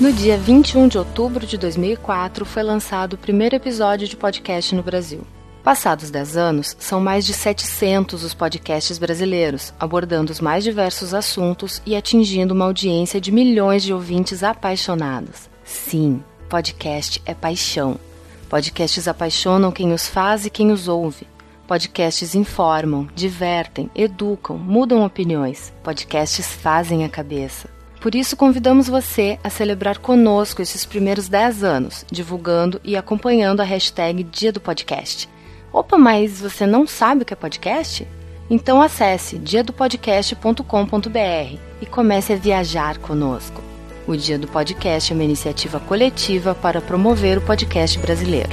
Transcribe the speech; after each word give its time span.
No 0.00 0.10
dia 0.10 0.38
21 0.38 0.88
de 0.88 0.96
outubro 0.96 1.46
de 1.46 1.58
2004 1.58 2.46
foi 2.46 2.62
lançado 2.62 3.12
o 3.12 3.18
primeiro 3.18 3.54
episódio 3.54 4.08
de 4.08 4.16
podcast 4.16 4.74
no 4.74 4.82
Brasil. 4.82 5.26
Passados 5.62 6.10
10 6.10 6.38
anos, 6.38 6.74
são 6.78 7.02
mais 7.02 7.26
de 7.26 7.34
700 7.34 8.24
os 8.24 8.32
podcasts 8.32 8.96
brasileiros, 8.96 9.74
abordando 9.78 10.32
os 10.32 10.40
mais 10.40 10.64
diversos 10.64 11.12
assuntos 11.12 11.82
e 11.84 11.94
atingindo 11.94 12.54
uma 12.54 12.64
audiência 12.64 13.20
de 13.20 13.30
milhões 13.30 13.82
de 13.82 13.92
ouvintes 13.92 14.42
apaixonados. 14.42 15.50
Sim, 15.62 16.24
podcast 16.48 17.20
é 17.26 17.34
paixão. 17.34 18.00
Podcasts 18.48 19.06
apaixonam 19.06 19.70
quem 19.70 19.92
os 19.92 20.08
faz 20.08 20.46
e 20.46 20.50
quem 20.50 20.72
os 20.72 20.88
ouve. 20.88 21.26
Podcasts 21.68 22.34
informam, 22.34 23.06
divertem, 23.14 23.90
educam, 23.94 24.56
mudam 24.56 25.04
opiniões. 25.04 25.74
Podcasts 25.84 26.46
fazem 26.46 27.04
a 27.04 27.08
cabeça. 27.10 27.68
Por 28.00 28.14
isso, 28.14 28.36
convidamos 28.36 28.88
você 28.88 29.38
a 29.44 29.50
celebrar 29.50 29.98
conosco 29.98 30.62
esses 30.62 30.86
primeiros 30.86 31.28
10 31.28 31.62
anos, 31.62 32.06
divulgando 32.10 32.80
e 32.82 32.96
acompanhando 32.96 33.60
a 33.60 33.64
hashtag 33.64 34.24
Dia 34.24 34.50
do 34.50 34.60
Podcast. 34.60 35.28
Opa, 35.72 35.96
mas 35.98 36.40
você 36.40 36.66
não 36.66 36.86
sabe 36.86 37.22
o 37.22 37.24
que 37.24 37.34
é 37.34 37.36
podcast? 37.36 38.06
Então 38.48 38.80
acesse 38.82 39.38
diadopodcast.com.br 39.38 41.58
e 41.80 41.86
comece 41.86 42.32
a 42.32 42.36
viajar 42.36 42.98
conosco. 42.98 43.62
O 44.06 44.16
Dia 44.16 44.38
do 44.38 44.48
Podcast 44.48 45.12
é 45.12 45.14
uma 45.14 45.22
iniciativa 45.22 45.78
coletiva 45.78 46.54
para 46.54 46.80
promover 46.80 47.36
o 47.38 47.42
podcast 47.42 47.98
brasileiro. 47.98 48.50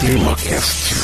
Democast. 0.00 0.94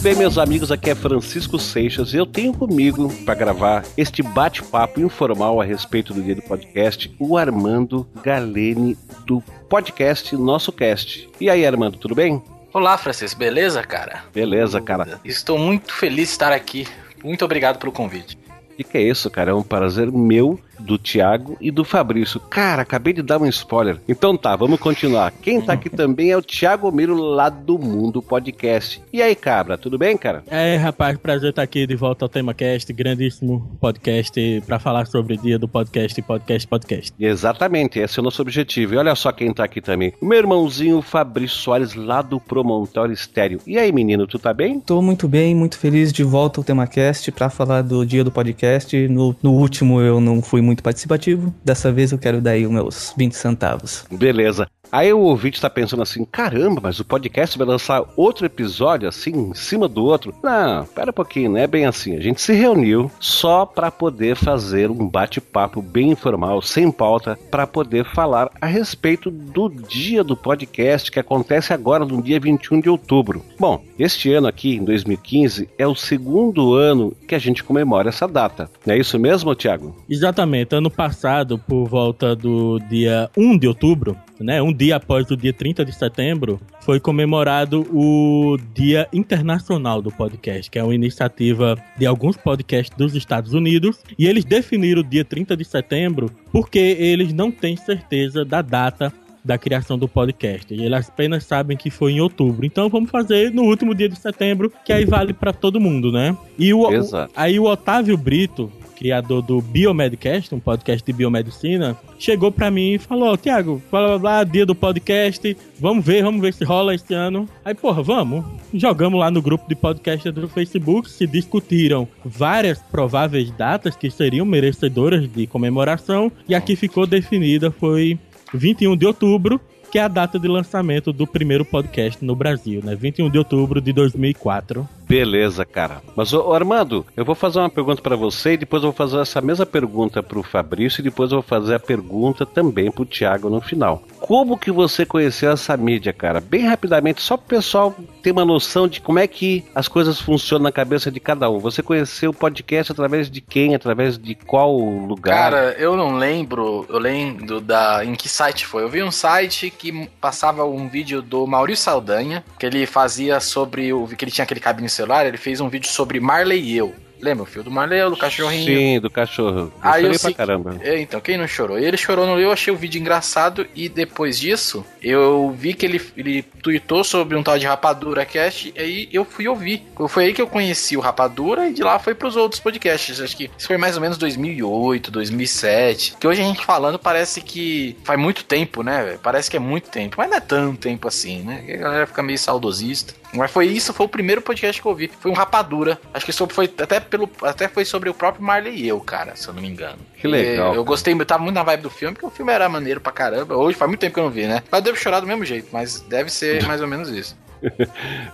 Muito 0.00 0.14
bem, 0.14 0.18
meus 0.18 0.38
amigos, 0.38 0.72
aqui 0.72 0.88
é 0.88 0.94
Francisco 0.94 1.58
Seixas 1.58 2.14
e 2.14 2.16
eu 2.16 2.24
tenho 2.24 2.54
comigo 2.54 3.12
para 3.26 3.34
gravar 3.34 3.84
este 3.98 4.22
bate-papo 4.22 4.98
informal 4.98 5.60
a 5.60 5.64
respeito 5.64 6.14
do 6.14 6.22
dia 6.22 6.34
do 6.34 6.40
podcast 6.40 7.14
o 7.18 7.36
Armando 7.36 8.08
Galene 8.22 8.96
do 9.26 9.42
podcast 9.68 10.34
Nosso 10.36 10.72
Cast. 10.72 11.28
E 11.38 11.50
aí, 11.50 11.66
Armando, 11.66 11.98
tudo 11.98 12.14
bem? 12.14 12.42
Olá, 12.72 12.96
Francisco, 12.96 13.38
beleza, 13.38 13.82
cara? 13.82 14.24
Beleza, 14.32 14.80
cara. 14.80 15.20
Estou 15.22 15.58
muito 15.58 15.92
feliz 15.92 16.28
de 16.28 16.32
estar 16.32 16.50
aqui. 16.50 16.86
Muito 17.22 17.44
obrigado 17.44 17.78
pelo 17.78 17.92
convite. 17.92 18.38
E 18.78 18.82
que 18.82 18.96
é 18.96 19.02
isso, 19.02 19.30
cara? 19.30 19.50
É 19.50 19.54
um 19.54 19.62
prazer 19.62 20.10
meu 20.10 20.58
do 20.80 20.98
Thiago 20.98 21.56
e 21.60 21.70
do 21.70 21.84
Fabrício. 21.84 22.40
Cara, 22.40 22.82
acabei 22.82 23.12
de 23.12 23.22
dar 23.22 23.40
um 23.40 23.46
spoiler. 23.46 23.98
Então 24.08 24.36
tá, 24.36 24.56
vamos 24.56 24.80
continuar. 24.80 25.32
Quem 25.42 25.60
tá 25.60 25.74
aqui 25.74 25.88
também 25.88 26.30
é 26.30 26.36
o 26.36 26.42
Thiago 26.42 26.90
Miro 26.90 27.14
lá 27.14 27.48
do 27.48 27.78
Mundo 27.78 28.22
Podcast. 28.22 29.02
E 29.12 29.22
aí, 29.22 29.34
cabra, 29.34 29.76
tudo 29.76 29.98
bem, 29.98 30.16
cara? 30.16 30.42
É, 30.48 30.76
rapaz, 30.76 31.16
prazer 31.18 31.50
estar 31.50 31.62
aqui 31.62 31.86
de 31.86 31.94
volta 31.94 32.24
ao 32.24 32.28
Tema 32.28 32.54
Cast, 32.54 32.92
grandíssimo 32.92 33.70
podcast 33.80 34.62
para 34.66 34.78
falar 34.78 35.06
sobre 35.06 35.34
o 35.34 35.36
dia 35.36 35.58
do 35.58 35.68
podcast, 35.68 36.20
podcast, 36.22 36.66
podcast. 36.66 37.12
Exatamente, 37.18 37.98
esse 37.98 38.18
é 38.18 38.20
o 38.20 38.24
nosso 38.24 38.40
objetivo. 38.42 38.94
E 38.94 38.96
olha 38.96 39.14
só 39.14 39.32
quem 39.32 39.52
tá 39.52 39.64
aqui 39.64 39.80
também. 39.80 40.12
O 40.20 40.26
meu 40.26 40.38
irmãozinho 40.38 41.02
Fabrício 41.02 41.58
Soares 41.58 41.94
lá 41.94 42.22
do 42.22 42.40
Promontório 42.40 43.12
Estéreo. 43.12 43.60
E 43.66 43.78
aí, 43.78 43.92
menino, 43.92 44.26
tu 44.26 44.38
tá 44.38 44.54
bem? 44.54 44.80
Tô 44.80 45.02
muito 45.02 45.28
bem, 45.28 45.54
muito 45.54 45.78
feliz 45.78 46.12
de 46.12 46.22
volta 46.22 46.60
ao 46.60 46.64
Tema 46.64 46.86
Cast 46.86 47.30
para 47.32 47.50
falar 47.50 47.82
do 47.82 48.04
dia 48.06 48.24
do 48.24 48.30
podcast. 48.30 48.96
No, 49.08 49.36
no 49.42 49.52
último 49.52 50.00
eu 50.00 50.20
não 50.20 50.40
fui 50.40 50.60
muito 50.60 50.69
muito 50.70 50.82
participativo. 50.82 51.52
Dessa 51.64 51.90
vez 51.90 52.12
eu 52.12 52.18
quero 52.18 52.40
dar 52.40 52.52
aí 52.52 52.64
os 52.64 52.72
meus 52.72 53.14
20 53.16 53.32
centavos. 53.32 54.04
Beleza. 54.10 54.68
Aí 54.92 55.12
o 55.12 55.20
ouvinte 55.20 55.56
está 55.56 55.70
pensando 55.70 56.02
assim: 56.02 56.24
caramba, 56.24 56.80
mas 56.82 56.98
o 56.98 57.04
podcast 57.04 57.56
vai 57.56 57.66
lançar 57.66 58.02
outro 58.16 58.44
episódio 58.44 59.08
assim, 59.08 59.30
em 59.30 59.54
cima 59.54 59.88
do 59.88 60.04
outro? 60.04 60.34
Não, 60.42 60.84
pera 60.86 61.10
um 61.10 61.14
pouquinho, 61.14 61.50
não 61.50 61.58
é 61.58 61.66
bem 61.66 61.86
assim. 61.86 62.16
A 62.16 62.20
gente 62.20 62.40
se 62.40 62.52
reuniu 62.52 63.10
só 63.20 63.64
para 63.64 63.90
poder 63.90 64.34
fazer 64.34 64.90
um 64.90 65.08
bate-papo 65.08 65.80
bem 65.80 66.10
informal, 66.10 66.60
sem 66.60 66.90
pauta, 66.90 67.38
para 67.50 67.66
poder 67.66 68.04
falar 68.04 68.50
a 68.60 68.66
respeito 68.66 69.30
do 69.30 69.68
dia 69.68 70.24
do 70.24 70.36
podcast 70.36 71.10
que 71.10 71.20
acontece 71.20 71.72
agora 71.72 72.04
no 72.04 72.20
dia 72.20 72.40
21 72.40 72.80
de 72.80 72.90
outubro. 72.90 73.44
Bom, 73.58 73.84
este 73.98 74.32
ano 74.32 74.48
aqui, 74.48 74.74
em 74.74 74.84
2015, 74.84 75.68
é 75.78 75.86
o 75.86 75.94
segundo 75.94 76.74
ano 76.74 77.14
que 77.28 77.34
a 77.34 77.38
gente 77.38 77.62
comemora 77.62 78.08
essa 78.08 78.26
data. 78.26 78.68
Não 78.84 78.94
é 78.94 78.98
isso 78.98 79.18
mesmo, 79.18 79.54
Tiago? 79.54 79.94
Exatamente. 80.08 80.59
Ano 80.70 80.90
passado, 80.90 81.58
por 81.58 81.86
volta 81.86 82.34
do 82.34 82.78
dia 82.88 83.30
1 83.36 83.58
de 83.58 83.68
outubro, 83.68 84.16
né, 84.38 84.62
um 84.62 84.72
dia 84.72 84.96
após 84.96 85.30
o 85.30 85.36
dia 85.36 85.52
30 85.52 85.84
de 85.84 85.92
setembro, 85.92 86.60
foi 86.80 86.98
comemorado 86.98 87.86
o 87.92 88.56
Dia 88.74 89.06
Internacional 89.12 90.00
do 90.00 90.10
Podcast, 90.10 90.70
que 90.70 90.78
é 90.78 90.84
uma 90.84 90.94
iniciativa 90.94 91.76
de 91.98 92.06
alguns 92.06 92.36
podcasts 92.36 92.96
dos 92.96 93.14
Estados 93.14 93.52
Unidos, 93.52 94.00
e 94.18 94.26
eles 94.26 94.44
definiram 94.44 95.02
o 95.02 95.04
dia 95.04 95.24
30 95.24 95.56
de 95.56 95.64
setembro 95.64 96.30
porque 96.50 96.78
eles 96.78 97.32
não 97.32 97.50
têm 97.50 97.76
certeza 97.76 98.44
da 98.44 98.62
data 98.62 99.12
da 99.44 99.58
criação 99.58 99.98
do 99.98 100.06
podcast. 100.06 100.72
Eles 100.72 101.08
apenas 101.08 101.44
sabem 101.44 101.76
que 101.76 101.90
foi 101.90 102.12
em 102.12 102.20
outubro. 102.20 102.64
Então 102.64 102.88
vamos 102.88 103.10
fazer 103.10 103.50
no 103.52 103.62
último 103.62 103.94
dia 103.94 104.08
de 104.08 104.16
setembro, 104.16 104.72
que 104.84 104.92
aí 104.92 105.04
vale 105.04 105.32
para 105.32 105.52
todo 105.52 105.80
mundo, 105.80 106.12
né? 106.12 106.36
E 106.58 106.72
o, 106.72 106.92
Exato. 106.92 107.32
aí 107.34 107.58
o 107.58 107.64
Otávio 107.64 108.16
Brito, 108.16 108.70
criador 109.00 109.40
do 109.40 109.62
Biomedcast, 109.62 110.54
um 110.54 110.60
podcast 110.60 111.02
de 111.02 111.10
biomedicina, 111.10 111.96
chegou 112.18 112.52
para 112.52 112.70
mim 112.70 112.92
e 112.92 112.98
falou: 112.98 113.34
Tiago, 113.34 113.82
blá 113.90 114.18
blá 114.18 114.44
dia 114.44 114.66
do 114.66 114.74
podcast, 114.74 115.56
vamos 115.78 116.04
ver, 116.04 116.22
vamos 116.22 116.42
ver 116.42 116.52
se 116.52 116.64
rola 116.64 116.94
esse 116.94 117.14
ano. 117.14 117.48
Aí, 117.64 117.74
porra, 117.74 118.02
vamos. 118.02 118.44
Jogamos 118.74 119.18
lá 119.18 119.30
no 119.30 119.40
grupo 119.40 119.66
de 119.66 119.74
podcast 119.74 120.30
do 120.30 120.46
Facebook, 120.46 121.08
se 121.08 121.26
discutiram 121.26 122.06
várias 122.22 122.78
prováveis 122.78 123.50
datas 123.52 123.96
que 123.96 124.10
seriam 124.10 124.44
merecedoras 124.44 125.26
de 125.26 125.46
comemoração, 125.46 126.30
e 126.46 126.54
aqui 126.54 126.76
ficou 126.76 127.06
definida, 127.06 127.70
foi 127.70 128.18
21 128.52 128.98
de 128.98 129.06
outubro, 129.06 129.58
que 129.90 129.98
é 129.98 130.02
a 130.02 130.08
data 130.08 130.38
de 130.38 130.46
lançamento 130.46 131.10
do 131.10 131.26
primeiro 131.26 131.64
podcast 131.64 132.22
no 132.22 132.36
Brasil, 132.36 132.82
né? 132.84 132.94
21 132.94 133.30
de 133.30 133.38
outubro 133.38 133.80
de 133.80 133.94
2004. 133.94 134.86
Beleza, 135.10 135.64
cara. 135.64 136.00
Mas, 136.14 136.32
ô, 136.32 136.52
Armando, 136.52 137.04
eu 137.16 137.24
vou 137.24 137.34
fazer 137.34 137.58
uma 137.58 137.68
pergunta 137.68 138.00
para 138.00 138.14
você 138.14 138.52
e 138.52 138.56
depois 138.56 138.80
eu 138.84 138.92
vou 138.92 138.96
fazer 138.96 139.20
essa 139.20 139.40
mesma 139.40 139.66
pergunta 139.66 140.22
pro 140.22 140.40
Fabrício 140.40 141.00
e 141.00 141.02
depois 141.02 141.32
eu 141.32 141.38
vou 141.38 141.42
fazer 141.42 141.74
a 141.74 141.80
pergunta 141.80 142.46
também 142.46 142.92
pro 142.92 143.04
Thiago 143.04 143.50
no 143.50 143.60
final. 143.60 144.04
Como 144.20 144.56
que 144.56 144.70
você 144.70 145.04
conheceu 145.04 145.50
essa 145.50 145.76
mídia, 145.76 146.12
cara? 146.12 146.40
Bem 146.40 146.64
rapidamente, 146.64 147.22
só 147.22 147.36
pro 147.36 147.56
pessoal 147.56 147.92
ter 148.22 148.30
uma 148.30 148.44
noção 148.44 148.86
de 148.86 149.00
como 149.00 149.18
é 149.18 149.26
que 149.26 149.64
as 149.74 149.88
coisas 149.88 150.20
funcionam 150.20 150.62
na 150.64 150.70
cabeça 150.70 151.10
de 151.10 151.18
cada 151.18 151.50
um. 151.50 151.58
Você 151.58 151.82
conheceu 151.82 152.30
o 152.30 152.34
podcast 152.34 152.92
através 152.92 153.28
de 153.28 153.40
quem? 153.40 153.74
Através 153.74 154.16
de 154.16 154.36
qual 154.36 154.78
lugar? 154.78 155.34
Cara, 155.34 155.74
eu 155.76 155.96
não 155.96 156.16
lembro. 156.16 156.86
Eu 156.88 157.00
lembro 157.00 157.60
da 157.60 158.04
em 158.04 158.14
que 158.14 158.28
site 158.28 158.64
foi. 158.64 158.84
Eu 158.84 158.88
vi 158.88 159.02
um 159.02 159.10
site 159.10 159.70
que 159.70 160.08
passava 160.20 160.64
um 160.64 160.88
vídeo 160.88 161.20
do 161.20 161.46
Maurício 161.48 161.84
Saldanha, 161.84 162.44
que 162.56 162.66
ele 162.66 162.86
fazia 162.86 163.40
sobre 163.40 163.92
o 163.92 164.06
que 164.06 164.24
ele 164.24 164.30
tinha 164.30 164.44
aquele 164.44 164.60
cabine 164.60 164.88
celular, 165.00 165.26
ele 165.26 165.38
fez 165.38 165.60
um 165.60 165.68
vídeo 165.68 165.88
sobre 165.88 166.20
Marley 166.20 166.60
e 166.60 166.76
eu. 166.76 166.94
Lembra 167.20 167.44
o 167.44 167.46
filme 167.46 167.68
do 167.68 167.70
Marley, 167.70 168.00
do 168.08 168.16
cachorrinho? 168.16 168.64
Sim, 168.64 169.00
do 169.00 169.10
cachorro. 169.10 169.60
Eu 169.60 169.72
Aí 169.82 170.04
eu 170.04 170.18
pra 170.18 170.32
caramba. 170.32 170.76
É, 170.80 171.00
então, 171.00 171.20
quem 171.20 171.36
não 171.36 171.46
chorou? 171.46 171.78
Ele 171.78 171.96
chorou 171.96 172.26
no 172.26 172.40
eu 172.40 172.50
achei 172.50 172.72
o 172.72 172.76
vídeo 172.76 173.00
engraçado 173.00 173.66
e 173.74 173.88
depois 173.88 174.38
disso, 174.38 174.84
eu 175.02 175.54
vi 175.56 175.74
que 175.74 175.84
ele, 175.84 176.00
ele 176.16 176.42
tweetou 176.42 177.04
sobre 177.04 177.36
um 177.36 177.42
tal 177.42 177.58
de 177.58 177.66
Rapadura 177.66 178.24
Cast 178.24 178.72
e 178.74 178.80
aí 178.80 179.08
eu 179.12 179.24
fui 179.24 179.46
ouvir. 179.46 179.82
Foi 180.08 180.24
aí 180.24 180.32
que 180.32 180.40
eu 180.40 180.46
conheci 180.46 180.96
o 180.96 181.00
Rapadura 181.00 181.68
e 181.68 181.74
de 181.74 181.82
lá 181.82 181.98
foi 181.98 182.14
pros 182.14 182.36
outros 182.36 182.60
podcasts. 182.60 183.20
Acho 183.20 183.36
que 183.36 183.50
isso 183.56 183.66
foi 183.66 183.76
mais 183.76 183.96
ou 183.96 184.02
menos 184.02 184.16
2008, 184.18 185.10
2007. 185.10 186.16
Que 186.18 186.26
hoje 186.26 186.40
a 186.40 186.44
gente 186.44 186.64
falando 186.64 186.98
parece 186.98 187.40
que 187.40 187.96
faz 188.04 188.18
muito 188.18 188.44
tempo, 188.44 188.82
né? 188.82 189.18
Parece 189.22 189.50
que 189.50 189.56
é 189.56 189.60
muito 189.60 189.90
tempo, 189.90 190.16
mas 190.18 190.30
não 190.30 190.36
é 190.36 190.40
tanto 190.40 190.78
tempo 190.78 191.06
assim, 191.06 191.42
né? 191.42 191.64
A 191.68 191.76
galera 191.76 192.06
fica 192.06 192.22
meio 192.22 192.38
saudosista. 192.38 193.14
Mas 193.32 193.50
foi 193.50 193.66
isso, 193.66 193.92
foi 193.92 194.06
o 194.06 194.08
primeiro 194.08 194.42
podcast 194.42 194.80
que 194.80 194.86
eu 194.86 194.90
ouvi. 194.90 195.10
Foi 195.20 195.30
um 195.30 195.34
Rapadura. 195.34 196.00
Acho 196.12 196.26
que 196.26 196.32
foi 196.32 196.70
até 196.78 196.98
pelo 197.10 197.28
até 197.42 197.68
foi 197.68 197.84
sobre 197.84 198.08
o 198.08 198.14
próprio 198.14 198.44
Marley 198.44 198.76
e 198.76 198.88
eu, 198.88 199.00
cara, 199.00 199.36
se 199.36 199.48
eu 199.48 199.52
não 199.52 199.60
me 199.60 199.68
engano. 199.68 199.98
Que 200.20 200.28
legal. 200.28 200.74
E, 200.74 200.76
eu 200.76 200.84
gostei, 200.84 201.14
eu 201.14 201.26
tava 201.26 201.42
muito 201.42 201.54
na 201.54 201.62
vibe 201.62 201.82
do 201.82 201.90
filme, 201.90 202.14
porque 202.14 202.26
o 202.26 202.30
filme 202.30 202.52
era 202.52 202.68
maneiro 202.68 203.00
pra 203.00 203.10
caramba. 203.10 203.56
Hoje 203.56 203.76
faz 203.76 203.88
muito 203.88 204.00
tempo 204.00 204.12
que 204.12 204.20
eu 204.20 204.24
não 204.24 204.30
vi, 204.30 204.46
né? 204.46 204.62
Mas 204.70 204.80
eu 204.80 204.84
devo 204.84 204.98
chorar 204.98 205.20
do 205.20 205.26
mesmo 205.26 205.44
jeito, 205.44 205.68
mas 205.72 206.00
deve 206.00 206.30
ser 206.30 206.62
mais 206.68 206.80
ou 206.80 206.86
menos 206.86 207.08
isso. 207.08 207.36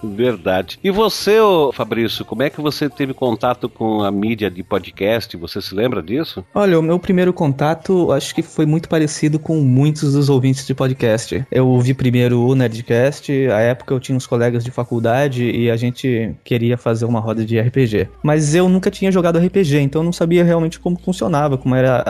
Verdade. 0.02 0.78
E 0.82 0.90
você, 0.90 1.36
Fabrício, 1.72 2.24
como 2.24 2.42
é 2.42 2.50
que 2.50 2.60
você 2.60 2.88
teve 2.88 3.12
contato 3.12 3.68
com 3.68 4.02
a 4.02 4.10
mídia 4.10 4.50
de 4.50 4.62
podcast? 4.62 5.36
Você 5.36 5.60
se 5.60 5.74
lembra 5.74 6.02
disso? 6.02 6.44
Olha, 6.54 6.78
o 6.78 6.82
meu 6.82 6.98
primeiro 6.98 7.32
contato 7.32 8.12
acho 8.12 8.34
que 8.34 8.42
foi 8.42 8.66
muito 8.66 8.88
parecido 8.88 9.38
com 9.38 9.56
muitos 9.56 10.12
dos 10.12 10.28
ouvintes 10.28 10.66
de 10.66 10.74
podcast. 10.74 11.44
Eu 11.50 11.66
ouvi 11.66 11.94
primeiro 11.94 12.40
o 12.40 12.54
Nerdcast, 12.54 13.32
à 13.48 13.60
época 13.60 13.94
eu 13.94 14.00
tinha 14.00 14.16
uns 14.16 14.26
colegas 14.26 14.64
de 14.64 14.70
faculdade 14.70 15.50
e 15.50 15.70
a 15.70 15.76
gente 15.76 16.34
queria 16.44 16.76
fazer 16.76 17.04
uma 17.04 17.20
roda 17.20 17.44
de 17.44 17.58
RPG. 17.58 18.08
Mas 18.22 18.54
eu 18.54 18.68
nunca 18.68 18.90
tinha 18.90 19.10
jogado 19.10 19.38
RPG, 19.38 19.78
então 19.80 20.00
eu 20.00 20.04
não 20.04 20.12
sabia 20.12 20.44
realmente 20.44 20.78
como 20.78 20.98
funcionava, 20.98 21.58
como 21.58 21.74
era 21.76 22.02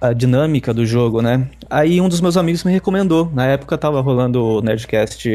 a, 0.00 0.08
a, 0.08 0.12
dinâmica 0.12 0.72
do 0.72 0.84
jogo, 0.84 1.20
né? 1.20 1.48
Aí 1.68 2.00
um 2.00 2.08
dos 2.08 2.20
meus 2.20 2.36
amigos 2.36 2.64
me 2.64 2.72
recomendou. 2.72 3.30
Na 3.32 3.46
época 3.46 3.78
tava 3.78 4.00
rolando 4.00 4.42
o 4.42 4.60
Nerdcast 4.60 5.28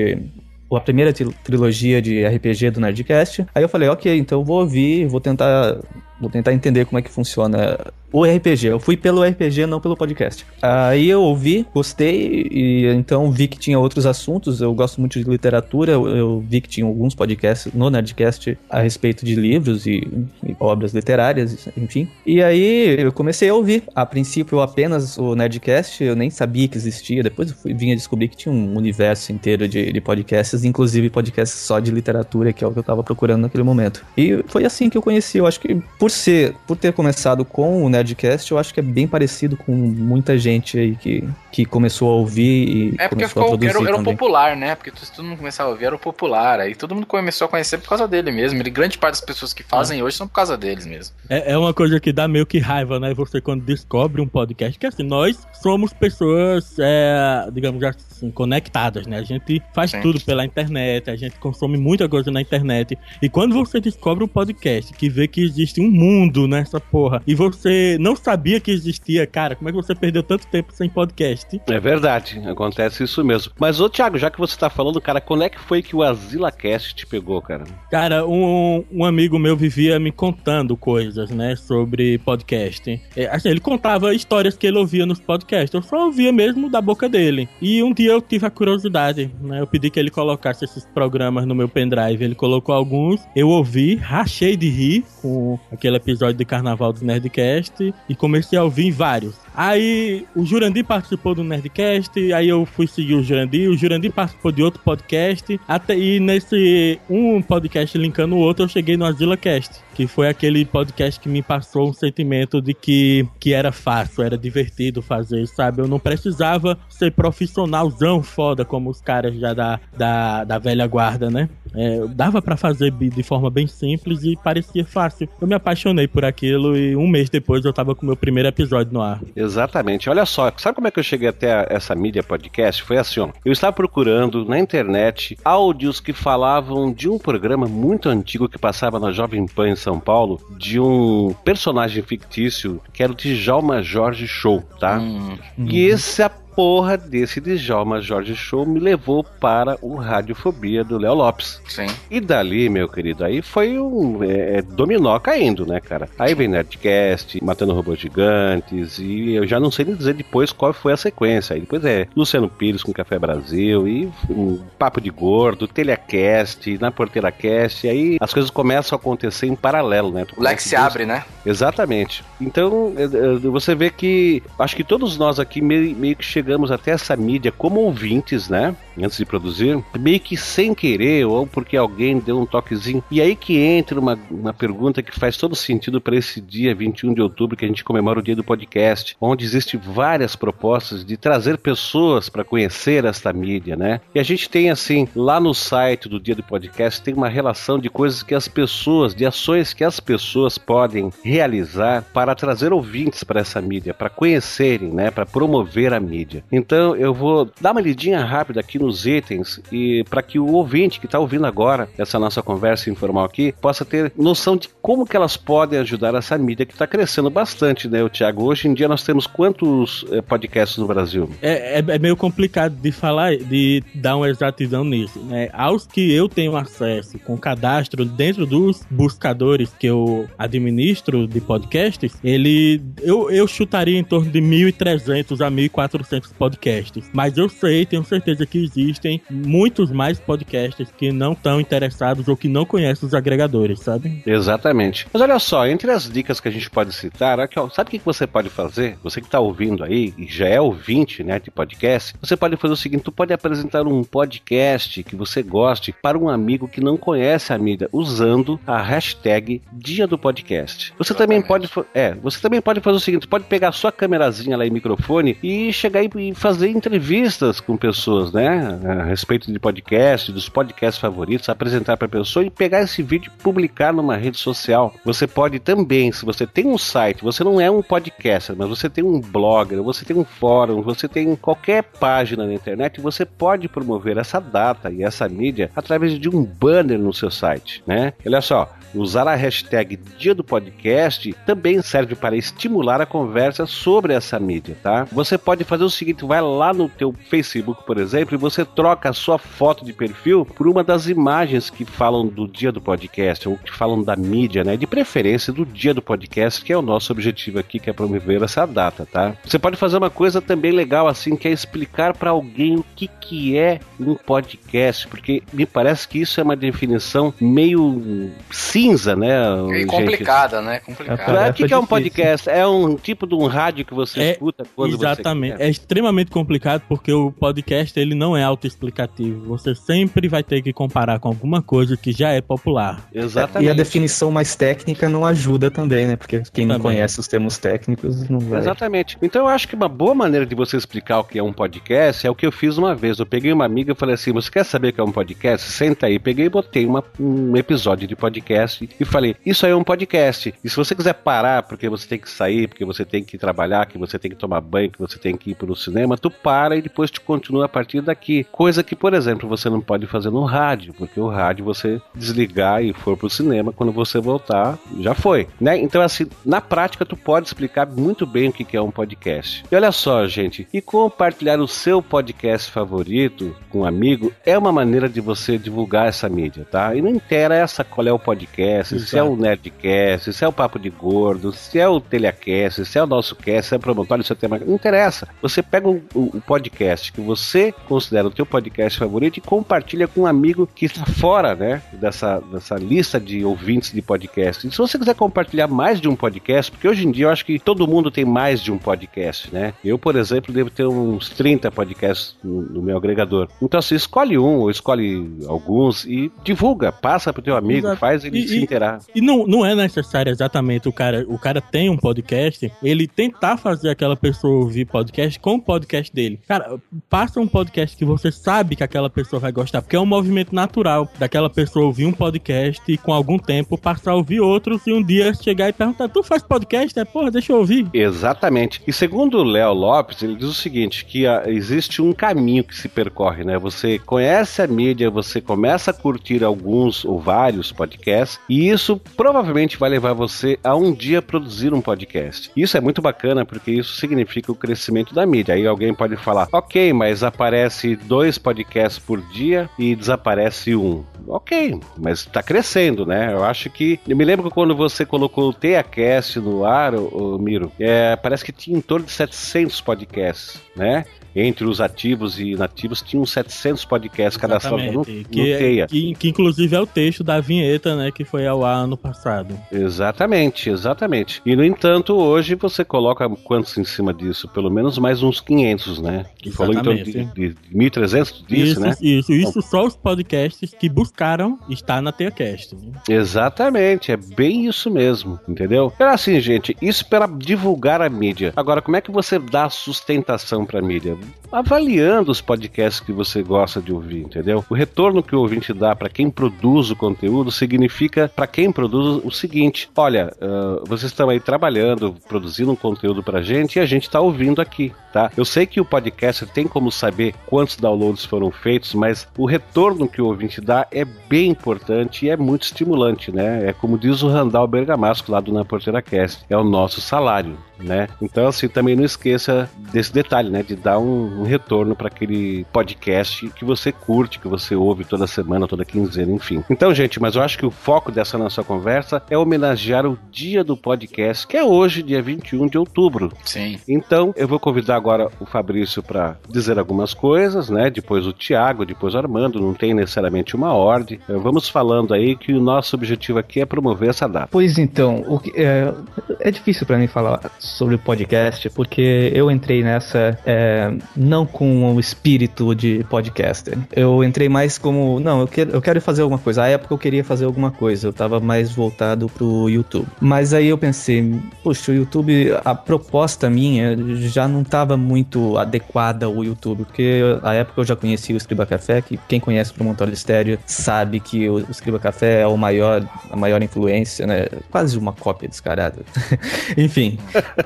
a 0.76 0.80
primeira 0.80 1.12
trilogia 1.12 2.02
de 2.02 2.26
RPG 2.26 2.72
do 2.72 2.80
Nerdcast. 2.80 3.46
Aí 3.54 3.64
eu 3.64 3.70
falei, 3.70 3.90
ok, 3.90 4.18
então 4.18 4.44
vou 4.44 4.60
ouvir, 4.60 5.08
vou 5.08 5.20
tentar, 5.20 5.78
vou 6.20 6.30
tentar 6.30 6.54
entender 6.54 6.86
como 6.86 7.00
é 7.00 7.02
que 7.02 7.10
funciona 7.10 7.78
o 8.12 8.26
RPG. 8.26 8.68
Eu 8.68 8.80
fui 8.80 8.98
pelo 8.98 9.24
RPG, 9.24 9.66
não 9.66 9.80
pelo 9.80 9.96
podcast. 9.96 10.46
Aí 10.62 11.10
eu 11.10 11.22
ouvi, 11.22 11.66
gostei, 11.74 12.48
e 12.52 12.86
então 12.88 13.32
vi 13.32 13.48
que 13.48 13.58
tinha 13.58 13.80
outros 13.80 14.06
assuntos. 14.06 14.62
Eu 14.62 14.74
gosto 14.74 15.00
muito 15.00 15.20
de 15.20 15.30
literatura, 15.30 15.94
eu, 15.94 16.44
vi 16.48 16.62
que 16.62 16.70
tinha 16.70 16.86
alguns 16.86 17.14
podcasts 17.14 17.72
no 17.74 17.90
Nerdcast 17.90 18.58
a 18.70 18.80
respeito 18.80 19.26
de 19.26 19.36
livros 19.36 19.86
e, 19.86 20.08
e, 20.44 20.56
obras 20.60 20.94
literárias, 20.94 21.68
enfim. 21.78 22.08
E 22.26 22.42
aí 22.42 23.00
eu 23.00 23.12
comecei 23.12 23.50
a 23.50 23.54
ouvir. 23.54 23.84
A 23.94 24.06
princípio, 24.06 24.60
apenas 24.60 25.18
o 25.18 25.36
Nerdcast, 25.36 26.04
eu 26.04 26.16
nem 26.16 26.30
sabia 26.30 26.68
que 26.68 26.78
existia. 26.78 27.22
Depois 27.24 27.56
eu 27.64 27.78
vim 27.78 27.92
a 27.92 27.96
descobrir 27.96 28.28
que 28.28 28.38
tinha 28.38 28.54
um 28.54 28.76
universo 28.76 29.32
inteiro 29.32 29.68
de, 29.68 29.92
de 29.92 30.02
podcasts, 30.02 30.64
inclusive 30.64 31.10
podcasts 31.10 31.60
só 31.60 31.80
de 31.80 31.92
literatura, 31.92 32.52
que 32.52 32.64
é 32.64 32.68
o 32.68 32.72
que 32.72 32.80
eu 32.80 32.84
tava 32.84 33.04
procurando 33.04 33.42
naquele 33.42 33.64
momento. 33.64 34.06
E 34.18 34.44
foi 34.48 34.66
assim 34.66 34.90
que 34.90 34.98
eu 34.98 35.02
conheci. 35.02 35.38
Eu 35.38 35.46
acho 35.46 35.60
que 35.60 35.76
por 35.98 36.09
ser, 36.10 36.56
por 36.68 36.76
ter 36.76 36.94
começado 36.94 37.46
com 37.46 37.84
o 37.84 37.90
Nerdcast, 37.90 38.52
eu 38.52 38.58
acho 38.58 38.74
que 38.74 38.80
é 38.80 38.84
bem 38.84 39.08
parecido 39.08 39.58
com 39.58 39.72
muita 39.72 40.38
gente 40.38 40.78
aí 40.78 40.96
que, 40.96 41.24
que 41.52 41.66
começou 41.66 42.10
a 42.12 42.16
ouvir 42.16 42.68
e 42.68 42.96
É 42.98 43.08
porque 43.08 43.28
ficou, 43.28 43.54
a 43.54 43.66
era, 43.66 43.80
era 43.80 44.04
popular, 44.04 44.56
né? 44.56 44.76
Porque 44.76 44.92
se 44.96 45.12
todo 45.12 45.26
mundo 45.26 45.38
começava 45.38 45.70
a 45.70 45.72
ouvir, 45.72 45.86
era 45.86 45.96
o 45.96 46.00
popular. 46.00 46.60
Aí 46.60 46.76
todo 46.76 46.96
mundo 46.96 47.06
começou 47.06 47.46
a 47.46 47.48
conhecer 47.48 47.78
por 47.78 47.90
causa 47.90 48.08
dele 48.08 48.32
mesmo. 48.32 48.62
E 48.62 48.70
grande 48.70 48.98
parte 48.98 49.16
das 49.16 49.26
pessoas 49.26 49.54
que 49.54 49.64
fazem 49.64 50.02
hoje 50.02 50.18
são 50.18 50.28
por 50.28 50.34
causa 50.34 50.58
deles 50.58 50.86
mesmo. 50.86 51.16
É, 51.30 51.54
é 51.54 51.58
uma 51.58 51.74
coisa 51.74 52.00
que 52.00 52.12
dá 52.12 52.28
meio 52.28 52.46
que 52.46 52.60
raiva, 52.60 53.00
né? 53.00 53.14
Você 53.14 53.42
quando 53.42 53.64
descobre 53.64 54.22
um 54.22 54.28
podcast, 54.28 54.78
que 54.78 54.86
assim, 54.86 55.04
nós 55.04 55.38
somos 55.62 55.94
pessoas, 55.94 56.76
é, 56.80 57.48
digamos 57.52 57.84
assim, 57.84 58.32
conectadas, 58.32 59.08
né? 59.08 59.18
A 59.18 59.24
gente 59.24 59.62
faz 59.74 59.92
Sim. 59.92 60.02
tudo 60.02 60.20
pela 60.22 60.46
internet, 60.46 61.10
a 61.10 61.16
gente 61.16 61.38
consome 61.40 61.78
muita 61.78 62.08
coisa 62.08 62.32
na 62.32 62.42
internet. 62.42 62.98
E 63.22 63.30
quando 63.30 63.54
você 63.54 63.80
descobre 63.80 64.24
um 64.24 64.28
podcast 64.28 64.94
que 64.94 65.10
vê 65.10 65.28
que 65.28 65.42
existe 65.42 65.82
um 65.82 65.90
mundo 66.00 66.48
nessa 66.48 66.80
porra 66.80 67.22
e 67.28 67.36
você 67.36 67.98
não 68.00 68.16
sabia 68.16 68.60
que 68.60 68.72
existia, 68.72 69.28
cara, 69.28 69.56
como 69.56 69.70
é 69.70 69.72
que 69.72 69.76
você 69.76 69.94
perdeu 69.94 70.24
tanto 70.24 70.48
tempo 70.48 70.74
sem 70.74 70.90
podcast? 70.90 71.62
É 71.68 71.80
verdade, 71.80 72.42
acontece 72.48 73.04
isso 73.04 73.24
mesmo. 73.24 73.52
Mas, 73.60 73.82
ô 73.82 73.90
Thiago, 73.90 74.18
já 74.18 74.32
que 74.32 74.40
você 74.40 74.58
tá 74.58 74.70
falando, 74.70 75.02
cara, 75.02 75.20
quando 75.20 75.44
é 75.44 75.50
que 75.50 75.60
foi 75.60 75.82
que 75.82 75.96
o 75.96 76.04
AsilaCast 76.04 76.96
te 76.96 77.06
pegou, 77.06 77.42
cara? 77.42 77.66
Cara, 77.92 78.26
um, 78.26 78.84
um 78.92 79.04
amigo 79.04 79.38
meu 79.38 79.58
vivia 79.58 80.00
me 80.00 80.12
contando 80.12 80.78
coisas, 80.78 81.30
né, 81.30 81.56
sobre 81.56 82.18
podcast. 82.20 83.02
É, 83.16 83.26
assim, 83.28 83.50
ele 83.50 83.60
contava 83.60 84.14
histórias 84.14 84.56
que 84.56 84.68
ele 84.68 84.78
ouvia 84.78 85.06
nos 85.06 85.20
podcasts. 85.20 85.74
Eu 85.74 85.82
só 85.82 86.06
ouvia 86.06 86.32
mesmo 86.32 86.70
da 86.70 86.82
boca 86.82 87.10
dele. 87.10 87.50
E 87.62 87.84
um 87.84 87.94
dia 87.94 88.12
eu 88.12 88.22
tive 88.22 88.46
a 88.46 88.50
curiosidade, 88.50 89.30
né? 89.42 89.60
Eu 89.60 89.68
pedi 89.68 89.90
que 89.90 90.00
ele 90.00 90.10
colocasse 90.10 90.64
esses 90.64 90.86
programas 90.86 91.46
no 91.46 91.56
meu 91.56 91.68
pendrive. 91.68 92.24
Ele 92.24 92.36
colocou 92.36 92.74
alguns, 92.74 93.22
eu 93.36 93.50
ouvi, 93.50 93.96
rachei 93.96 94.56
de 94.56 94.70
rir 94.70 95.04
com 95.22 95.60
aquele 95.72 95.89
episódio 95.98 96.36
de 96.36 96.46
Carnaval 96.46 96.94
do 96.94 97.06
Nerdcast 97.06 97.94
e 98.08 98.16
comecei 98.16 98.58
a 98.58 98.64
ouvir 98.64 98.92
vários. 98.92 99.36
Aí 99.60 100.26
o 100.34 100.46
Jurandir 100.46 100.86
participou 100.86 101.36
do 101.36 101.44
Nerdcast, 101.44 102.32
aí 102.32 102.48
eu 102.48 102.66
fui 102.66 102.88
seguir 102.88 103.16
o 103.16 103.22
Jurandir, 103.22 103.70
o 103.70 103.76
Jurandir 103.76 104.10
participou 104.10 104.54
de 104.54 104.64
outro 104.64 104.82
podcast, 104.82 105.60
até 105.68 105.98
e 105.98 106.18
nesse 106.18 106.98
um 107.10 107.42
podcast 107.42 107.98
linkando 107.98 108.38
o 108.38 108.40
outro, 108.40 108.64
eu 108.64 108.70
cheguei 108.70 108.96
no 108.96 109.04
AsilaCast, 109.04 109.82
que 109.96 110.08
foi 110.08 110.30
aquele 110.30 110.64
podcast 110.64 111.20
que 111.20 111.28
me 111.28 111.42
passou 111.42 111.90
um 111.90 111.94
sentimento 111.94 112.62
de 112.62 112.74
que, 112.74 113.28
que 113.38 113.54
era 113.54 113.70
fácil, 113.74 114.24
era 114.24 114.38
divertido 114.38 115.02
fazer, 115.02 115.46
sabe? 115.46 115.82
Eu 115.82 115.90
não 115.90 116.00
precisava 116.00 116.80
ser 116.88 117.12
profissionalzão 117.12 118.24
foda 118.24 118.64
como 118.64 118.90
os 118.90 119.02
caras 119.02 119.36
já 119.36 119.54
da, 119.54 119.78
da, 119.98 120.46
da 120.46 120.58
velha 120.58 120.88
guarda, 120.88 121.30
né? 121.30 121.50
É, 121.76 122.08
dava 122.16 122.42
pra 122.42 122.56
fazer 122.56 122.92
de 122.92 123.24
forma 123.24 123.50
bem 123.50 123.68
simples 123.68 124.24
e 124.24 124.38
parecia 124.42 124.86
fácil. 124.86 125.28
Eu 125.40 125.48
me 125.48 125.54
apaixonei 125.54 126.08
por 126.08 126.24
aquilo 126.24 126.78
e 126.78 126.96
um 126.96 127.08
mês 127.08 127.30
depois 127.30 127.66
eu 127.66 127.74
tava 127.74 127.94
com 127.94 128.04
o 128.04 128.06
meu 128.06 128.16
primeiro 128.16 128.48
episódio 128.48 128.94
no 128.94 129.02
ar. 129.02 129.20
Exatamente. 129.50 130.10
Olha 130.10 130.26
só, 130.26 130.52
sabe 130.58 130.76
como 130.76 130.88
é 130.88 130.92
que 130.92 131.00
eu 131.00 131.04
cheguei 131.04 131.28
até 131.28 131.52
a- 131.54 131.68
essa 131.70 131.96
mídia 131.96 132.22
podcast? 132.24 132.84
Foi 132.84 132.98
assim, 132.98 133.20
ó. 133.20 133.30
Eu 133.44 133.52
estava 133.52 133.74
procurando 133.74 134.46
na 134.46 134.60
internet 134.60 135.38
áudios 135.44 136.00
que 136.00 136.14
falavam 136.14 136.92
de 136.92 137.10
um 137.10 137.18
programa 137.18 137.68
muito 137.68 138.10
antigo 138.10 138.48
que 138.48 138.58
passava 138.58 139.00
na 139.00 139.12
Jovem 139.12 139.46
Pan 139.48 139.70
em 139.70 139.76
São 139.76 140.00
Paulo, 140.00 140.40
de 140.58 140.80
um 140.80 141.34
personagem 141.44 142.04
fictício 142.04 142.82
que 142.94 143.02
era 143.04 143.12
o 143.12 143.16
Djalma 143.16 143.82
Jorge 143.82 144.28
Show, 144.28 144.62
tá? 144.80 144.98
Hum, 145.00 145.38
E 145.58 145.90
essa 145.90 146.32
porra 146.60 146.98
desse 146.98 147.40
Djalma 147.40 148.02
Jorge 148.02 148.36
Show 148.36 148.66
me 148.66 148.82
levou 148.82 149.24
para 149.24 149.78
o 149.82 149.96
Radiofobia 149.96 150.84
do 150.84 150.98
Léo 150.98 151.14
Lopes. 151.14 151.62
sim. 151.66 151.88
E 152.12 152.20
dali, 152.20 152.68
meu 152.68 152.90
querido, 152.90 153.24
aí 153.24 153.42
foi 153.42 153.80
um 153.80 154.22
é, 154.22 154.58
é, 154.58 154.62
dominó 154.62 155.18
caindo, 155.20 155.66
né, 155.66 155.80
cara? 155.80 156.10
Aí 156.20 156.36
vem 156.36 156.50
Nerdcast, 156.50 157.42
Matando 157.42 157.74
Robôs 157.74 157.98
Gigantes, 157.98 159.00
e 159.00 159.36
eu 159.36 159.48
já 159.48 159.58
não 159.58 159.72
sei 159.72 159.86
nem 159.86 159.96
dizer 159.96 160.14
depois 160.16 160.52
qual 160.52 160.74
foi 160.74 160.92
a 160.92 160.98
sequência. 160.98 161.54
Aí 161.54 161.62
depois 161.62 161.86
é 161.86 162.08
Luciano 162.14 162.50
Pires 162.50 162.84
com 162.84 162.92
Café 162.92 163.18
Brasil, 163.18 163.88
e 163.88 164.12
um 164.30 164.60
Papo 164.78 165.00
de 165.00 165.10
Gordo, 165.10 165.66
Telecast, 165.66 166.78
Na 166.78 166.92
Porteira 166.92 167.32
Cast, 167.32 167.88
e 167.88 167.90
aí 167.90 168.18
as 168.20 168.34
coisas 168.34 168.52
começam 168.52 168.98
a 168.98 169.00
acontecer 169.00 169.48
em 169.48 169.56
paralelo, 169.56 170.12
né? 170.12 170.28
O 170.36 170.44
leque 170.44 170.62
se 170.62 170.76
abre, 170.76 171.06
né? 171.06 171.24
Exatamente. 171.46 172.22
Então, 172.42 172.92
é, 172.98 173.04
é, 173.04 173.38
você 173.50 173.74
vê 173.74 173.90
que 173.90 174.44
acho 174.60 174.76
que 174.76 174.84
todos 174.84 175.18
nós 175.18 175.40
aqui 175.40 175.62
meio, 175.62 175.96
meio 175.96 176.18
que 176.18 176.26
chegamos 176.26 176.49
até 176.72 176.92
essa 176.92 177.16
mídia 177.16 177.52
como 177.52 177.82
ouvintes, 177.82 178.50
né? 178.50 178.76
Antes 178.98 179.18
de 179.18 179.26
produzir, 179.26 179.82
meio 179.98 180.20
que 180.20 180.36
sem 180.36 180.74
querer, 180.74 181.26
ou 181.26 181.48
porque 181.48 181.78
alguém 181.78 182.20
deu 182.20 182.40
um 182.40 182.46
toquezinho. 182.46 183.04
E 183.10 183.22
aí 183.22 183.36
que 183.36 183.58
entra 183.58 184.00
uma, 184.00 184.20
uma 184.30 184.54
pergunta 184.54 185.02
que 185.02 185.18
faz 185.18 185.38
todo 185.38 185.56
sentido 185.56 186.02
para 186.02 186.16
esse 186.16 186.42
dia 186.42 186.76
21 186.76 187.14
de 187.14 187.22
outubro, 187.22 187.56
que 187.56 187.66
a 187.66 187.68
gente 187.68 187.84
comemora 187.84 188.20
o 188.20 188.24
dia 188.24 188.36
do 188.36 188.44
podcast, 188.44 189.16
onde 189.20 189.46
existem 189.46 189.80
várias 189.80 190.36
propostas 190.36 191.06
de 191.06 191.18
trazer 191.18 191.58
pessoas 191.58 192.30
para 192.30 192.44
conhecer 192.44 193.06
esta 193.06 193.32
mídia, 193.32 193.76
né? 193.76 194.02
E 194.14 194.20
a 194.20 194.24
gente 194.24 194.50
tem 194.50 194.70
assim, 194.70 195.08
lá 195.16 195.40
no 195.40 195.54
site 195.54 196.10
do 196.10 196.20
dia 196.20 196.36
do 196.36 196.44
podcast, 196.44 197.02
tem 197.02 197.14
uma 197.14 197.30
relação 197.30 197.80
de 197.80 197.90
coisas 197.90 198.24
que 198.24 198.36
as 198.36 198.48
pessoas, 198.48 199.16
de 199.16 199.26
ações 199.26 199.74
que 199.74 199.84
as 199.84 200.00
pessoas 200.00 200.58
podem 200.58 201.12
realizar 201.24 202.04
para 202.14 202.36
trazer 202.36 202.74
ouvintes 202.74 203.24
para 203.24 203.42
essa 203.42 203.62
mídia, 203.62 203.94
para 203.94 204.10
conhecerem, 204.10 204.90
né, 204.90 205.12
para 205.12 205.26
promover 205.26 205.94
a 205.94 206.00
mídia. 206.00 206.39
Então 206.52 206.96
eu 206.96 207.14
vou 207.14 207.50
dar 207.60 207.72
uma 207.72 207.82
lidinha 207.82 208.24
rápida 208.24 208.60
aqui 208.60 208.80
nos 208.80 209.06
itens 209.06 209.62
e 209.72 210.04
para 210.10 210.22
que 210.22 210.40
o 210.40 210.48
ouvinte 210.54 211.00
que 211.00 211.06
está 211.06 211.20
ouvindo 211.20 211.46
agora 211.46 211.90
essa 211.98 212.20
nossa 212.20 212.42
conversa 212.42 212.90
informal 212.90 213.26
aqui 213.26 213.54
possa 213.62 213.86
ter 213.86 214.12
noção 214.18 214.58
de 214.58 214.70
como 214.82 215.06
que 215.06 215.16
elas 215.16 215.38
podem 215.38 215.80
ajudar 215.80 216.14
essa 216.16 216.38
mídia 216.38 216.66
que 216.66 216.74
está 216.74 216.88
crescendo 216.88 217.30
bastante, 217.30 217.88
né, 217.88 218.04
o 218.04 218.10
Thiago? 218.10 218.44
Hoje 218.44 218.68
em 218.68 218.74
dia 218.74 218.88
nós 218.88 219.04
temos 219.04 219.28
quantos 219.28 220.06
eh, 220.12 220.22
podcasts 220.22 220.78
no 220.78 220.88
Brasil? 220.88 221.30
É, 221.42 221.80
é, 221.80 221.84
é 221.88 222.00
meio 222.00 222.16
complicado 222.16 222.76
de 222.76 222.92
falar, 222.92 223.36
de 223.36 223.84
dar 223.94 224.18
uma 224.18 224.30
exatidão 224.30 224.84
nisso. 224.84 225.20
Né? 225.20 225.50
Aos 225.54 225.86
que 225.86 226.14
eu 226.14 226.28
tenho 226.28 226.56
acesso 226.56 227.20
com 227.20 227.38
cadastro 227.38 228.06
dentro 228.06 228.46
dos 228.46 228.86
buscadores 228.90 229.72
que 229.80 229.88
eu 229.88 230.28
administro 230.38 231.28
de 231.28 231.42
podcasts, 231.42 232.14
ele 232.24 232.82
eu, 233.02 233.30
eu 233.30 233.48
chutaria 233.48 233.98
em 233.98 234.04
torno 234.04 234.30
de 234.32 234.42
1.300 234.42 235.46
a 235.46 235.52
1.400 235.52 236.29
podcasts. 236.32 237.10
Mas 237.14 237.38
eu 237.38 237.50
sei, 237.50 237.86
tenho 237.86 238.04
certeza 238.04 238.46
que 238.46 238.64
existem 238.64 239.22
muitos 239.30 239.92
mais 239.92 240.20
podcasts 240.20 240.92
que 240.98 241.12
não 241.12 241.34
estão 241.34 241.60
interessados 241.60 242.28
ou 242.28 242.38
que 242.38 242.48
não 242.48 242.66
conhecem 242.66 243.08
os 243.08 243.14
agregadores, 243.14 243.80
sabe? 243.80 244.22
Exatamente. 244.26 245.08
Mas 245.12 245.22
olha 245.22 245.40
só, 245.40 245.68
entre 245.68 245.92
as 245.92 246.10
dicas 246.10 246.40
que 246.40 246.48
a 246.48 246.52
gente 246.52 246.70
pode 246.70 246.94
citar, 246.94 247.40
aqui, 247.40 247.60
ó, 247.60 247.70
sabe 247.70 247.88
o 247.88 247.92
que 247.92 248.06
você 248.06 248.26
pode 248.26 248.50
fazer? 248.50 248.98
Você 249.04 249.22
que 249.22 249.28
está 249.28 249.40
ouvindo 249.40 249.84
aí 249.84 250.14
e 250.18 250.26
já 250.28 250.48
é 250.48 250.60
ouvinte 250.60 251.24
né, 251.24 251.40
de 251.40 251.52
podcast, 251.52 252.14
você 252.22 252.36
pode 252.36 252.56
fazer 252.58 252.74
o 252.74 252.78
seguinte: 252.78 253.04
tu 253.04 253.12
pode 253.12 253.34
apresentar 253.34 253.88
um 253.88 254.04
podcast 254.04 255.04
que 255.04 255.16
você 255.16 255.42
goste 255.42 255.94
para 256.02 256.18
um 256.18 256.30
amigo 256.30 256.68
que 256.68 256.82
não 256.82 256.98
conhece 256.98 257.54
a 257.54 257.58
mídia, 257.58 257.90
usando 257.92 258.60
a 258.66 258.82
hashtag 258.82 259.62
Dia 259.72 260.08
do 260.08 260.18
Podcast. 260.18 260.94
Você 260.98 261.14
também 261.14 261.42
pode, 261.42 261.70
é, 261.94 262.14
você 262.16 262.40
também 262.40 262.62
pode 262.62 262.82
fazer 262.82 262.98
o 262.98 263.00
seguinte: 263.00 263.28
pode 263.28 263.46
pegar 263.46 263.70
a 263.70 263.74
sua 263.74 263.92
câmerazinha 263.92 264.58
lá 264.58 264.66
e 264.66 264.70
microfone 264.70 265.38
e 265.42 265.72
chegar 265.72 266.04
e 266.04 266.09
e, 266.18 266.34
fazer 266.34 266.70
entrevistas 266.70 267.60
com 267.60 267.76
pessoas, 267.76 268.32
né? 268.32 268.80
A 268.86 269.04
respeito 269.04 269.52
de 269.52 269.60
podcast, 269.60 270.32
dos 270.32 270.50
podcasts 270.50 271.00
favoritos, 271.00 271.50
apresentar 271.50 271.98
para 271.98 272.06
a 272.06 272.10
pessoa 272.10 272.46
e 272.46 272.50
pegar 272.50 272.82
esse 272.82 273.04
vídeo 273.04 273.32
e 273.36 273.44
publicar 273.44 273.94
numa 273.94 274.16
rede 274.16 274.38
social. 274.38 274.94
Você 275.04 275.28
pode 275.28 275.60
também, 275.60 276.12
se 276.12 276.26
você 276.26 276.48
tem 276.48 276.68
um 276.68 276.78
site, 276.78 277.24
você 277.24 277.44
não 277.44 277.60
é 277.60 277.70
um 277.70 277.82
podcaster, 277.82 278.56
mas 278.58 278.70
você 278.70 278.90
tem 278.90 279.04
um 279.04 279.20
blogger, 279.20 279.82
você 279.84 280.06
tem 280.06 280.16
um 280.16 280.26
fórum, 280.26 280.82
você 280.82 281.08
tem 281.08 281.36
qualquer 281.36 281.84
página 281.84 282.46
na 282.46 282.54
internet, 282.54 283.02
você 283.02 283.26
pode 283.26 283.68
promover 283.68 284.18
essa 284.18 284.40
data 284.40 284.92
e 284.92 285.04
essa 285.04 285.28
mídia 285.28 285.70
através 285.76 286.18
de 286.20 286.30
um 286.30 286.44
banner 286.44 286.98
no 286.98 287.14
seu 287.14 287.30
site, 287.30 287.84
né? 287.86 288.14
Olha 288.26 288.42
só, 288.42 288.72
usar 288.94 289.28
a 289.28 289.36
hashtag 289.36 290.00
Dia 290.18 290.34
do 290.34 290.44
Podcast 290.44 291.34
também 291.46 291.82
serve 291.82 292.16
para 292.16 292.36
estimular 292.36 293.02
a 293.02 293.06
conversa 293.06 293.66
sobre 293.66 294.14
essa 294.14 294.40
mídia, 294.40 294.78
tá? 294.82 295.06
Você 295.12 295.38
pode 295.38 295.64
fazer 295.64 295.84
o 295.84 295.90
seguinte, 296.00 296.26
vai 296.26 296.42
lá 296.42 296.74
no 296.74 296.90
teu 296.90 297.14
Facebook, 297.30 297.84
por 297.86 297.98
exemplo, 297.98 298.36
e 298.36 298.38
você 298.38 298.66
troca 298.66 299.10
a 299.10 299.14
sua 299.14 299.38
foto 299.38 299.86
de 299.86 299.94
perfil 299.94 300.46
por 300.46 300.68
uma 300.68 300.84
das 300.84 301.08
imagens 301.08 301.70
que 301.70 301.86
falam 301.86 302.26
do 302.26 302.48
Dia 302.48 302.72
do 302.72 302.82
Podcast, 302.82 303.48
ou 303.48 303.58
que 303.58 303.72
falam 303.72 304.02
da 304.02 304.16
mídia, 304.16 304.64
né? 304.64 304.78
De 304.78 304.88
preferência 304.88 305.52
do 305.54 305.66
Dia 305.66 305.94
do 305.94 306.02
Podcast, 306.02 306.64
que 306.64 306.74
é 306.74 306.78
o 306.78 306.82
nosso 306.82 307.12
objetivo 307.12 307.60
aqui, 307.60 307.80
que 307.80 307.90
é 307.90 307.94
promover 307.94 308.42
essa 308.42 308.66
data, 308.66 309.06
tá? 309.06 309.36
Você 309.44 309.60
pode 309.60 309.78
fazer 309.78 309.98
uma 309.98 310.10
coisa 310.10 310.42
também 310.42 310.72
legal 310.72 311.08
assim, 311.08 311.36
que 311.36 311.48
é 311.48 311.52
explicar 311.52 312.16
para 312.16 312.32
alguém 312.32 312.78
o 312.78 312.86
que 312.96 313.08
que 313.08 313.58
é 313.58 313.80
um 314.00 314.16
podcast, 314.16 315.08
porque 315.08 315.44
me 315.54 315.66
parece 315.66 316.08
que 316.08 316.20
isso 316.20 316.40
é 316.40 316.44
uma 316.44 316.56
definição 316.56 317.34
meio 317.40 318.32
cinza, 318.50 319.16
né? 319.16 319.38
E 319.74 319.86
complicada, 319.86 320.62
né? 320.62 320.80
Complicada. 320.80 321.48
É, 321.48 321.50
o 321.50 321.54
que, 321.54 321.68
que 321.68 321.74
é 321.74 321.78
um 321.78 321.86
podcast? 321.86 322.50
É 322.50 322.66
um 322.66 322.96
tipo 322.96 323.28
de 323.28 323.36
um 323.36 323.46
rádio 323.48 323.86
que 323.86 323.94
você 323.94 324.20
é, 324.20 324.32
escuta 324.32 324.66
quando 324.76 324.96
Exatamente. 324.96 325.58
Você 325.58 325.64
é 325.64 325.70
extremamente 325.90 326.30
complicado 326.30 326.84
porque 326.88 327.12
o 327.12 327.32
podcast 327.32 328.00
ele 328.00 328.14
não 328.14 328.38
é 328.38 328.44
autoexplicativo. 328.44 329.46
Você 329.48 329.74
sempre 329.74 330.28
vai 330.28 330.44
ter 330.44 330.62
que 330.62 330.72
comparar 330.72 331.20
com 331.20 331.28
alguma 331.28 331.64
coisa 331.64 331.98
que 331.98 332.12
já 332.12 332.30
é 332.30 332.42
popular. 332.42 333.08
Exatamente. 333.12 333.68
E 333.68 333.72
a 333.72 333.74
definição 333.74 334.30
mais 334.30 334.56
técnica 334.56 335.10
não 335.10 335.26
ajuda 335.26 335.72
também, 335.72 336.06
né? 336.06 336.16
Porque 336.16 336.44
quem 336.54 336.68
também. 336.68 336.68
não 336.68 336.80
conhece 336.80 337.20
os 337.20 337.28
termos 337.28 337.58
técnicos 337.58 338.30
não 338.30 338.40
vai. 338.40 338.60
Exatamente. 338.60 339.18
Então 339.20 339.42
eu 339.42 339.48
acho 339.48 339.68
que 339.68 339.74
uma 339.74 339.90
boa 339.90 340.14
maneira 340.14 340.46
de 340.46 340.54
você 340.54 340.78
explicar 340.78 341.20
o 341.20 341.24
que 341.24 341.40
é 341.40 341.44
um 341.44 341.52
podcast 341.52 342.26
é 342.26 342.30
o 342.30 342.36
que 342.36 342.46
eu 342.46 342.52
fiz 342.52 342.78
uma 342.78 342.94
vez. 342.94 343.18
Eu 343.18 343.26
peguei 343.26 343.52
uma 343.52 343.66
amiga 343.66 343.92
e 343.92 343.96
falei 343.96 344.14
assim: 344.14 344.32
você 344.32 344.52
quer 344.52 344.64
saber 344.64 344.90
o 344.90 344.94
que 344.94 345.02
é 345.02 345.04
um 345.04 345.12
podcast? 345.12 345.72
Senta 345.72 346.06
aí. 346.06 346.20
Peguei 346.20 346.46
e 346.46 346.50
botei 346.50 346.86
uma, 346.86 347.04
um 347.20 347.58
episódio 347.58 348.08
de 348.08 348.16
podcast 348.16 348.70
podcast 348.70 348.90
e 349.00 349.06
falei: 349.06 349.36
Isso 349.46 349.66
aí 349.66 349.72
é 349.72 349.76
um 349.76 349.84
podcast. 349.84 350.54
E 350.64 350.70
se 350.70 350.76
você 350.76 350.96
quiser 350.96 351.14
parar 351.14 351.64
porque 351.64 351.90
você 351.90 352.08
tem 352.08 352.20
que 352.20 352.30
sair, 352.30 352.68
porque 352.68 352.86
você 352.86 353.04
tem 353.04 353.24
que 353.24 353.38
trabalhar, 353.38 353.88
que 353.88 353.98
você 353.98 354.20
tem 354.20 354.30
que 354.30 354.38
tomar 354.38 354.62
banho, 354.62 354.92
que 354.92 355.00
você 355.00 355.18
tem 355.18 355.36
que 355.36 355.52
ir 355.52 355.56
para 355.56 355.72
o 355.72 355.76
cinema, 355.80 356.18
tu 356.18 356.30
para 356.30 356.76
e 356.76 356.82
depois 356.82 357.10
tu 357.10 357.22
continua 357.22 357.66
a 357.66 357.70
partir 357.70 358.02
daqui. 358.02 358.46
Coisa 358.52 358.84
que, 358.84 358.96
por 358.96 359.14
exemplo, 359.14 359.50
você 359.50 359.70
não 359.70 359.82
pode 359.82 360.06
fazer 360.08 360.30
no 360.30 360.44
rádio, 360.44 360.94
porque 360.94 361.20
o 361.20 361.28
rádio 361.28 361.66
você 361.66 362.02
desligar 362.14 362.84
e 362.84 362.94
for 362.94 363.18
para 363.18 363.28
o 363.28 363.30
cinema, 363.30 363.74
quando 363.74 363.92
você 363.92 364.20
voltar, 364.20 364.78
já 365.00 365.14
foi. 365.14 365.48
Né? 365.60 365.78
Então, 365.78 366.02
assim, 366.02 366.28
na 366.46 366.62
prática, 366.62 367.06
tu 367.06 367.16
pode 367.16 367.48
explicar 367.48 367.88
muito 367.88 368.26
bem 368.26 368.50
o 368.50 368.54
que 368.54 368.76
é 368.76 368.82
um 368.82 368.92
podcast. 368.92 369.64
E 369.72 369.76
olha 369.76 369.92
só, 369.92 370.28
gente, 370.28 370.68
e 370.74 370.82
compartilhar 370.82 371.60
o 371.60 371.68
seu 371.68 372.02
podcast 372.02 372.72
favorito 372.72 373.56
com 373.70 373.80
um 373.80 373.86
amigo 373.86 374.34
é 374.46 374.58
uma 374.58 374.72
maneira 374.72 375.08
de 375.08 375.22
você 375.22 375.58
divulgar 375.58 376.08
essa 376.08 376.28
mídia, 376.28 376.66
tá? 376.70 376.96
E 376.96 377.02
não 377.02 377.10
interessa 377.10 377.84
qual 377.84 378.06
é 378.08 378.12
o 378.12 378.20
podcast 378.20 378.96
Exato. 378.96 379.10
se 379.10 379.18
é 379.18 379.24
o 379.24 379.36
Nerdcast, 379.36 380.34
se 380.34 380.44
é 380.44 380.48
o 380.48 380.54
Papo 380.54 380.80
de 380.80 380.90
Gordo, 380.90 381.52
se 381.52 381.80
é 381.80 381.88
o 381.88 382.00
Telecast, 382.00 382.86
se 382.86 382.98
é 382.98 383.04
o 383.04 383.08
nosso 383.08 383.36
cast, 383.36 383.70
se 383.70 383.76
é 383.76 383.78
o 383.78 383.82
promotório, 383.82 384.24
se 384.24 384.32
é 384.32 384.36
o 384.36 384.38
tema. 384.38 384.60
Não 384.60 384.76
interessa. 384.76 385.28
Você 385.42 385.62
pega 385.70 385.88
o, 385.88 386.02
o, 386.16 386.42
podcast 386.42 387.12
que 387.12 387.22
você 387.22 387.74
considera 387.88 388.28
o 388.28 388.32
teu 388.32 388.46
podcast 388.46 388.98
favorito 388.98 389.38
e 389.38 389.42
compartilha 389.42 390.08
com 390.08 390.22
um 390.22 390.26
amigo 390.26 390.68
que 390.68 390.86
está 390.86 391.06
fora, 391.06 391.56
né? 391.56 391.82
Dessa, 391.94 392.40
dessa 392.52 392.76
lista 392.76 393.20
de 393.20 393.44
ouvintes 393.44 393.92
de 393.92 394.02
podcast. 394.02 394.68
E 394.68 394.72
se 394.72 394.78
você 394.78 394.98
quiser 394.98 395.16
compartilhar 395.16 395.68
mais 395.68 396.02
de 396.02 396.08
um 396.08 396.16
podcast, 396.16 396.72
porque 396.72 396.88
hoje 396.88 397.08
em 397.08 397.12
dia 397.12 397.26
eu 397.26 397.30
acho 397.30 397.46
que 397.46 397.60
todo 397.60 397.88
mundo 397.88 398.10
tem 398.10 398.26
mais 398.26 398.62
de 398.62 398.72
um 398.72 398.78
podcast, 398.78 399.54
né? 399.54 399.74
Eu, 399.84 399.98
por 399.98 400.16
exemplo, 400.16 400.54
devo 400.54 400.70
ter 400.70 400.86
uns 400.86 401.30
30 401.30 401.72
podcasts 401.72 402.36
no, 402.44 402.62
no 402.62 402.82
meu 402.82 402.98
agregador. 402.98 403.48
Então, 403.62 403.82
você 403.82 403.96
escolhe 403.96 404.38
um 404.38 404.60
ou 404.60 404.72
escolhe 404.72 405.30
alguns 405.48 406.06
e 406.06 406.32
divulga, 406.44 406.92
passa 406.92 407.32
pro 407.32 407.42
teu 407.42 407.56
amigo, 407.56 407.88
Exato. 407.88 408.00
faz 408.00 408.24
ele 408.24 408.48
se 408.48 408.64
inteirar. 408.64 409.00
E 409.14 409.22
não, 409.22 409.46
não 409.46 409.66
é 409.66 409.76
necessário 409.76 410.32
exatamente 410.32 410.88
o 410.88 410.94
cara, 410.94 411.26
o 411.28 411.38
cara 411.38 411.62
tem 411.62 411.90
um 411.90 411.98
podcast, 411.98 412.72
ele 412.82 413.08
tentar 413.08 413.58
fazer 413.58 413.90
aquela 413.90 414.16
pessoa 414.16 414.64
ouvir 414.64 414.86
podcast 414.86 415.40
com 415.40 415.59
o 415.60 415.62
podcast 415.62 416.14
dele. 416.14 416.40
Cara, 416.48 416.78
passa 417.10 417.40
um 417.40 417.48
podcast 417.48 417.96
que 417.96 418.06
você 418.06 418.32
sabe 418.32 418.76
que 418.76 418.84
aquela 418.84 419.10
pessoa 419.10 419.40
vai 419.40 419.52
gostar, 419.52 419.82
porque 419.82 419.96
é 419.96 420.00
um 420.00 420.06
movimento 420.06 420.54
natural 420.54 421.10
daquela 421.18 421.50
pessoa 421.50 421.86
ouvir 421.86 422.06
um 422.06 422.12
podcast 422.12 422.82
e 422.88 422.98
com 422.98 423.14
algum 423.14 423.38
tempo 423.38 423.78
passar 423.78 424.12
a 424.12 424.16
ouvir 424.16 424.40
outros 424.40 424.86
e 424.88 424.94
um 424.94 425.04
dia 425.04 425.34
chegar 425.34 425.70
e 425.70 425.74
perguntar: 425.74 426.10
Tu 426.10 426.24
faz 426.24 426.42
podcast? 426.42 426.98
É, 427.00 427.06
porra, 427.06 427.32
deixa 427.32 427.54
eu 427.54 427.58
ouvir. 427.58 427.88
Exatamente. 427.94 428.82
E 428.88 428.94
segundo 428.94 429.38
o 429.38 429.44
Léo 429.44 429.74
Lopes, 429.74 430.22
ele 430.24 430.36
diz 430.36 430.48
o 430.48 430.54
seguinte: 430.54 431.06
que 431.06 431.28
ah, 431.28 431.44
existe 431.48 432.02
um 432.02 432.14
caminho 432.14 432.64
que 432.64 432.76
se 432.76 432.88
percorre, 432.88 433.44
né? 433.44 433.58
Você 433.58 434.00
conhece 434.00 434.62
a 434.62 434.68
mídia, 434.68 435.10
você 435.10 435.42
começa 435.42 435.92
a 435.92 435.94
curtir 435.94 436.44
alguns 436.44 437.06
ou 437.06 437.20
vários 437.20 437.72
podcasts 437.72 438.40
e 438.50 438.70
isso 438.70 439.00
provavelmente 439.16 439.78
vai 439.78 439.90
levar 439.90 440.14
você 440.14 440.58
a 440.64 440.76
um 440.76 440.94
dia 440.94 441.22
produzir 441.22 441.74
um 441.74 441.82
podcast. 441.82 442.52
Isso 442.56 442.78
é 442.78 442.82
muito 442.82 443.02
bacana 443.02 443.46
porque 443.46 443.72
isso 443.72 443.96
significa 443.96 444.52
o 444.52 444.56
crescimento 444.56 445.14
da 445.14 445.26
mídia. 445.26 445.49
Aí 445.52 445.66
alguém 445.66 445.94
pode 445.94 446.16
falar, 446.18 446.48
ok, 446.52 446.94
mas 446.94 447.24
aparece 447.24 447.96
dois 447.96 448.38
podcasts 448.38 449.00
por 449.00 449.22
dia 449.32 449.70
e 449.78 449.96
desaparece 449.96 450.76
um. 450.76 451.04
Ok, 451.28 451.80
mas 451.98 452.20
está 452.20 452.42
crescendo, 452.42 453.06
né? 453.06 453.34
Eu 453.34 453.44
acho 453.44 453.70
que. 453.70 454.00
Eu 454.08 454.18
me 454.18 454.26
lembro 454.26 454.50
quando 454.50 454.76
você 454.76 455.06
colocou 455.06 455.50
o 455.50 455.54
TeaCast 455.54 456.40
no 456.40 456.66
ar, 456.66 456.96
o, 456.96 457.38
Miro, 457.38 457.72
é, 457.80 458.16
parece 458.16 458.44
que 458.44 458.52
tinha 458.52 458.78
em 458.78 458.82
torno 458.82 459.06
de 459.06 459.12
700 459.12 459.80
podcasts, 459.82 460.62
né? 460.76 461.06
Entre 461.40 461.66
os 461.66 461.82
ativos 461.82 462.40
e 462.40 462.52
inativos, 462.52 463.02
tinham 463.02 463.26
700 463.26 463.86
podcasts 463.86 464.38
cadastrados 464.38 464.94
no, 464.94 465.06
que, 465.06 465.24
no 465.24 465.26
Teia. 465.32 465.88
Que, 465.88 466.14
que, 466.16 466.30
inclusive 466.30 466.76
é 466.76 466.80
o 466.80 466.86
texto 466.86 467.24
da 467.24 467.40
vinheta, 467.40 467.96
né, 467.96 468.12
que 468.12 468.26
foi 468.26 468.48
ao 468.48 468.64
ar 468.64 468.84
ano 468.84 468.98
passado. 468.98 469.58
Exatamente, 469.72 470.70
exatamente. 470.70 471.42
E 471.46 471.56
no 471.56 471.64
entanto, 471.64 472.16
hoje 472.16 472.56
você 472.56 472.84
coloca 472.84 473.30
quantos 473.30 473.78
em 473.78 473.84
cima 473.84 474.14
disso? 474.14 474.48
Pelo 474.48 474.70
menos 474.70 474.98
mais 474.98 475.24
uns 475.24 475.40
500, 475.40 476.02
né? 476.02 476.26
Que 476.38 476.52
falou 476.52 476.74
então 476.74 476.94
de, 476.94 477.04
de, 477.04 477.26
de 477.26 477.56
1.300 477.74 478.46
disso, 478.46 478.72
isso, 478.72 478.80
né? 478.80 478.96
Isso, 479.02 479.34
isso 479.34 479.62
só 479.62 479.86
os 479.86 479.96
podcasts 479.96 480.74
que 480.78 480.90
buscaram 480.90 481.60
estar 481.70 482.02
na 482.02 482.12
TeiaCast. 482.12 482.76
Né? 482.76 482.94
Exatamente, 483.08 484.12
é 484.12 484.18
bem 484.18 484.68
isso 484.68 484.90
mesmo, 484.90 485.40
entendeu? 485.48 485.92
Era 486.00 486.14
assim, 486.14 486.40
gente, 486.40 486.76
isso 486.82 487.08
para 487.08 487.28
divulgar 487.28 488.02
a 488.02 488.10
mídia. 488.10 488.54
Agora, 488.56 488.82
como 488.82 488.98
é 488.98 489.02
que 489.02 489.12
você 489.12 489.40
dá 489.40 489.70
sustentação 489.70 490.66
para 490.66 490.80
a 490.80 490.82
mídia? 490.82 491.18
Avaliando 491.52 492.32
os 492.32 492.42
podcasts 492.42 493.00
que 493.00 493.12
você 493.12 493.42
gosta 493.42 493.82
de 493.82 493.92
ouvir, 493.92 494.22
entendeu? 494.22 494.64
O 494.70 494.74
retorno 494.74 495.24
que 495.24 495.36
o 495.36 495.40
ouvinte 495.40 495.74
dá 495.74 495.96
para 495.96 496.10
quem 496.10 496.30
produz 496.30 496.92
o 496.92 496.96
conteúdo 496.96 497.52
significa 497.52 498.32
para 498.34 498.48
quem 498.48 498.72
produz 498.72 499.24
o 499.24 499.32
seguinte: 499.32 499.90
olha, 499.96 500.32
uh, 500.42 500.86
vocês 500.86 501.12
estão 501.12 501.30
aí 501.30 501.40
trabalhando, 501.40 502.16
produzindo 502.28 502.72
um 502.72 502.76
conteúdo 502.76 503.24
para 503.24 503.42
gente 503.42 503.78
e 503.78 503.80
a 503.80 503.86
gente 503.86 504.04
está 504.04 504.20
ouvindo 504.20 504.62
aqui, 504.62 504.94
tá? 505.12 505.32
Eu 505.36 505.46
sei 505.46 505.66
que 505.66 505.82
o 505.82 505.86
podcast 505.86 506.46
tem 506.48 506.68
como 506.68 506.92
saber 506.92 507.34
quantos 507.46 507.76
downloads 507.76 508.26
foram 508.26 508.52
feitos, 508.52 508.94
mas 508.94 509.28
o 509.38 509.46
retorno 509.46 510.08
que 510.08 510.22
o 510.22 510.28
ouvinte 510.28 510.62
dá 510.62 510.88
é 510.92 511.06
bem 511.06 511.50
importante 511.50 512.26
e 512.26 512.30
é 512.30 512.38
muito 512.38 512.64
estimulante, 512.64 513.32
né? 513.32 513.70
É 513.70 513.74
como 513.74 513.98
diz 513.98 514.22
o 514.22 514.30
Randall 514.30 514.68
Bergamasco 514.68 515.32
lá 515.32 515.40
do 515.40 515.52
Na 515.52 515.66
Porteira 515.66 516.02
Cast, 516.02 516.46
é 516.50 516.58
o 516.58 516.64
nosso 516.64 517.02
salário, 517.02 517.58
né? 517.80 518.08
Então, 518.22 518.48
assim, 518.48 518.68
também 518.68 518.96
não 518.96 519.04
esqueça 519.04 519.70
desse 519.92 520.14
detalhe, 520.14 520.50
né? 520.50 520.64
De 520.64 520.76
dar 520.76 521.00
um, 521.00 521.09
um 521.10 521.44
retorno 521.44 521.96
para 521.96 522.08
aquele 522.08 522.66
podcast 522.72 523.50
que 523.50 523.66
você 523.66 523.92
curte, 523.92 524.40
que 524.40 524.48
você 524.48 524.76
ouve 524.76 525.06
toda 525.06 525.28
semana, 525.28 525.68
toda 525.68 525.86
quinzena, 525.86 526.32
enfim. 526.32 526.64
Então, 526.70 526.94
gente, 526.94 527.20
mas 527.20 527.36
eu 527.36 527.42
acho 527.42 527.58
que 527.58 527.66
o 527.66 527.72
foco 527.72 528.12
dessa 528.12 528.38
nossa 528.38 528.64
conversa 528.64 529.22
é 529.30 529.38
homenagear 529.38 530.06
o 530.06 530.18
dia 530.32 530.64
do 530.64 530.78
podcast, 530.78 531.48
que 531.48 531.58
é 531.58 531.64
hoje, 531.64 532.04
dia 532.04 532.22
21 532.22 532.68
de 532.68 532.78
outubro. 532.78 533.32
Sim. 533.44 533.80
Então, 533.88 534.34
eu 534.36 534.48
vou 534.48 534.60
convidar 534.60 534.96
agora 534.96 535.30
o 535.40 535.46
Fabrício 535.46 536.02
para 536.04 536.38
dizer 536.48 536.78
algumas 536.78 537.14
coisas, 537.14 537.70
né? 537.70 537.90
Depois 537.90 538.26
o 538.26 538.34
Tiago, 538.34 538.86
depois 538.86 539.14
o 539.14 539.18
Armando, 539.18 539.60
não 539.60 539.74
tem 539.74 539.94
necessariamente 539.94 540.56
uma 540.56 540.74
ordem. 540.74 541.20
Vamos 541.28 541.70
falando 541.70 542.14
aí 542.14 542.36
que 542.36 542.54
o 542.54 542.62
nosso 542.62 542.96
objetivo 542.96 543.40
aqui 543.40 543.62
é 543.62 543.66
promover 543.66 544.10
essa 544.10 544.28
data. 544.28 544.50
Pois 544.52 544.78
então, 544.78 545.24
o 545.28 545.40
que, 545.40 545.52
é, 545.56 545.94
é 546.40 546.52
difícil 546.52 546.86
para 546.86 546.98
mim 546.98 547.08
falar 547.08 547.52
sobre 547.60 547.96
o 547.96 548.00
podcast, 548.00 548.70
porque 548.70 549.32
eu 549.34 549.50
entrei 549.52 549.84
nessa 549.84 550.38
é, 550.46 550.92
não 551.16 551.46
com 551.46 551.94
o 551.94 552.00
espírito 552.00 552.74
de 552.76 553.06
podcaster. 553.10 553.78
Eu 553.96 554.24
entrei 554.24 554.50
mais 554.50 554.78
como, 554.78 555.20
não, 555.20 555.42
eu 555.42 555.48
quero, 555.48 555.72
eu 555.72 555.82
quero 555.82 556.02
fazer 556.02 556.22
alguma 556.22 556.40
coisa. 556.40 556.64
À 556.64 556.68
época 556.68 556.94
eu 556.94 556.98
queria 556.98 557.24
fazer 557.24 557.46
alguma 557.46 557.72
coisa, 557.72 558.08
eu 558.08 558.14
tava 558.14 558.40
mais 558.40 558.72
voltado 558.72 559.28
pro 559.30 559.70
YouTube. 559.70 560.08
Mas 560.20 560.54
aí 560.54 560.68
eu 560.68 560.78
pensei, 560.78 561.40
poxa, 561.64 561.92
o 561.92 561.96
YouTube, 561.96 562.54
a 562.64 562.76
proposta 562.76 563.50
minha 563.50 563.96
já 564.28 564.48
não 564.48 564.64
tava 564.64 564.98
muito 564.98 565.58
adequada 565.58 566.26
ao 566.26 566.44
YouTube, 566.44 566.86
porque 566.86 567.22
à 567.44 567.54
época 567.54 567.82
eu 567.82 567.86
já 567.86 567.96
conhecia 567.96 568.36
o 568.36 568.38
Escriba 568.38 568.66
Café, 568.66 569.02
que 569.02 569.20
quem 569.28 569.40
conhece 569.40 569.72
o 569.72 569.74
Promontório 569.76 570.14
Estéreo 570.14 570.60
sabe 570.66 571.20
que 571.20 571.50
o 571.50 571.60
Escriba 571.70 572.00
Café 572.00 572.42
é 572.42 572.48
o 572.48 572.58
maior, 572.58 573.04
a 573.30 573.36
maior 573.36 573.62
influência, 573.62 574.26
né? 574.26 574.48
Quase 574.70 574.98
uma 574.98 575.14
cópia 575.14 575.48
descarada. 575.48 575.98
Enfim. 576.78 577.18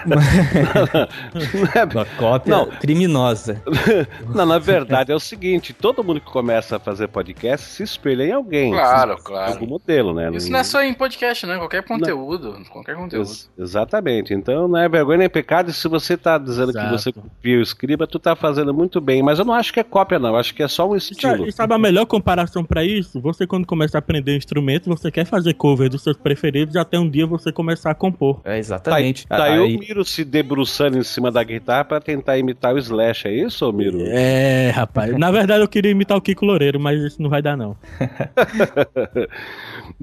uma 1.93 2.05
cópia 2.17 2.55
não. 2.55 2.65
criminosa. 2.67 3.22
não, 4.33 4.45
na 4.45 4.59
verdade 4.59 5.11
é 5.11 5.15
o 5.15 5.19
seguinte, 5.19 5.73
todo 5.73 6.03
mundo 6.03 6.19
que 6.19 6.31
começa 6.31 6.77
a 6.77 6.79
fazer 6.79 7.07
podcast 7.07 7.67
se 7.67 7.83
espelha 7.83 8.23
em 8.23 8.31
alguém. 8.31 8.71
Claro, 8.71 9.17
claro. 9.23 9.53
Algum 9.53 9.67
modelo, 9.67 10.13
né? 10.13 10.29
Isso 10.33 10.51
não 10.51 10.59
é 10.59 10.63
só 10.63 10.81
em 10.81 10.93
podcast, 10.93 11.45
né? 11.45 11.57
Qualquer 11.57 11.83
conteúdo. 11.83 12.53
Não. 12.53 12.63
Qualquer 12.65 12.95
conteúdo. 12.95 13.27
Ex 13.27 13.49
exatamente. 13.57 14.33
Então 14.33 14.67
não 14.67 14.79
é 14.79 14.89
vergonha 14.89 15.19
nem 15.19 15.29
pecado. 15.29 15.69
E 15.69 15.73
se 15.73 15.87
você 15.87 16.17
tá 16.17 16.37
dizendo 16.37 16.71
Exato. 16.71 16.85
que 16.85 16.91
você 16.91 17.11
copia 17.11 17.57
o 17.57 17.61
escriba, 17.61 18.07
tu 18.07 18.19
tá 18.19 18.35
fazendo 18.35 18.73
muito 18.73 18.99
bem. 19.01 19.21
Mas 19.21 19.39
eu 19.39 19.45
não 19.45 19.53
acho 19.53 19.73
que 19.73 19.79
é 19.79 19.83
cópia, 19.83 20.19
não. 20.19 20.29
Eu 20.29 20.37
acho 20.37 20.53
que 20.53 20.63
é 20.63 20.67
só 20.67 20.89
um 20.89 20.95
estilo. 20.95 21.47
E 21.47 21.51
sabe 21.51 21.73
a 21.73 21.77
melhor 21.77 22.05
comparação 22.05 22.63
para 22.63 22.83
isso? 22.83 23.19
Você, 23.21 23.45
quando 23.47 23.65
começa 23.65 23.97
a 23.97 23.99
aprender 23.99 24.33
um 24.33 24.37
instrumento, 24.37 24.89
você 24.89 25.11
quer 25.11 25.25
fazer 25.25 25.53
cover 25.53 25.89
dos 25.89 26.01
seus 26.01 26.17
preferidos 26.17 26.75
e 26.75 26.79
até 26.79 26.99
um 26.99 27.09
dia 27.09 27.25
você 27.25 27.51
começar 27.51 27.91
a 27.91 27.95
compor. 27.95 28.41
É, 28.43 28.57
exatamente. 28.57 29.27
Tá, 29.27 29.37
tá 29.37 29.43
aí 29.45 29.59
o 29.59 29.79
Miro 29.79 30.03
se 30.03 30.23
debruçando 30.23 30.97
em 30.97 31.03
cima 31.03 31.31
da 31.31 31.43
guitarra 31.43 31.85
para 31.85 32.01
tentar 32.01 32.37
imitar 32.37 32.73
o 32.73 32.77
Slash, 32.77 33.12
é 33.27 33.31
isso, 33.31 33.71
Miro? 33.71 33.99
É, 34.01 34.71
rapaz. 34.71 35.17
Na 35.17 35.31
verdade, 35.31 35.63
eu 35.63 35.67
queria 35.67 35.91
imitar 35.91 36.17
o 36.17 36.21
Kiko 36.21 36.45
Loureiro, 36.45 36.79
mas 36.79 37.01
isso 37.01 37.21
não 37.21 37.29
vai 37.29 37.41
dar, 37.41 37.57
não. 37.57 37.75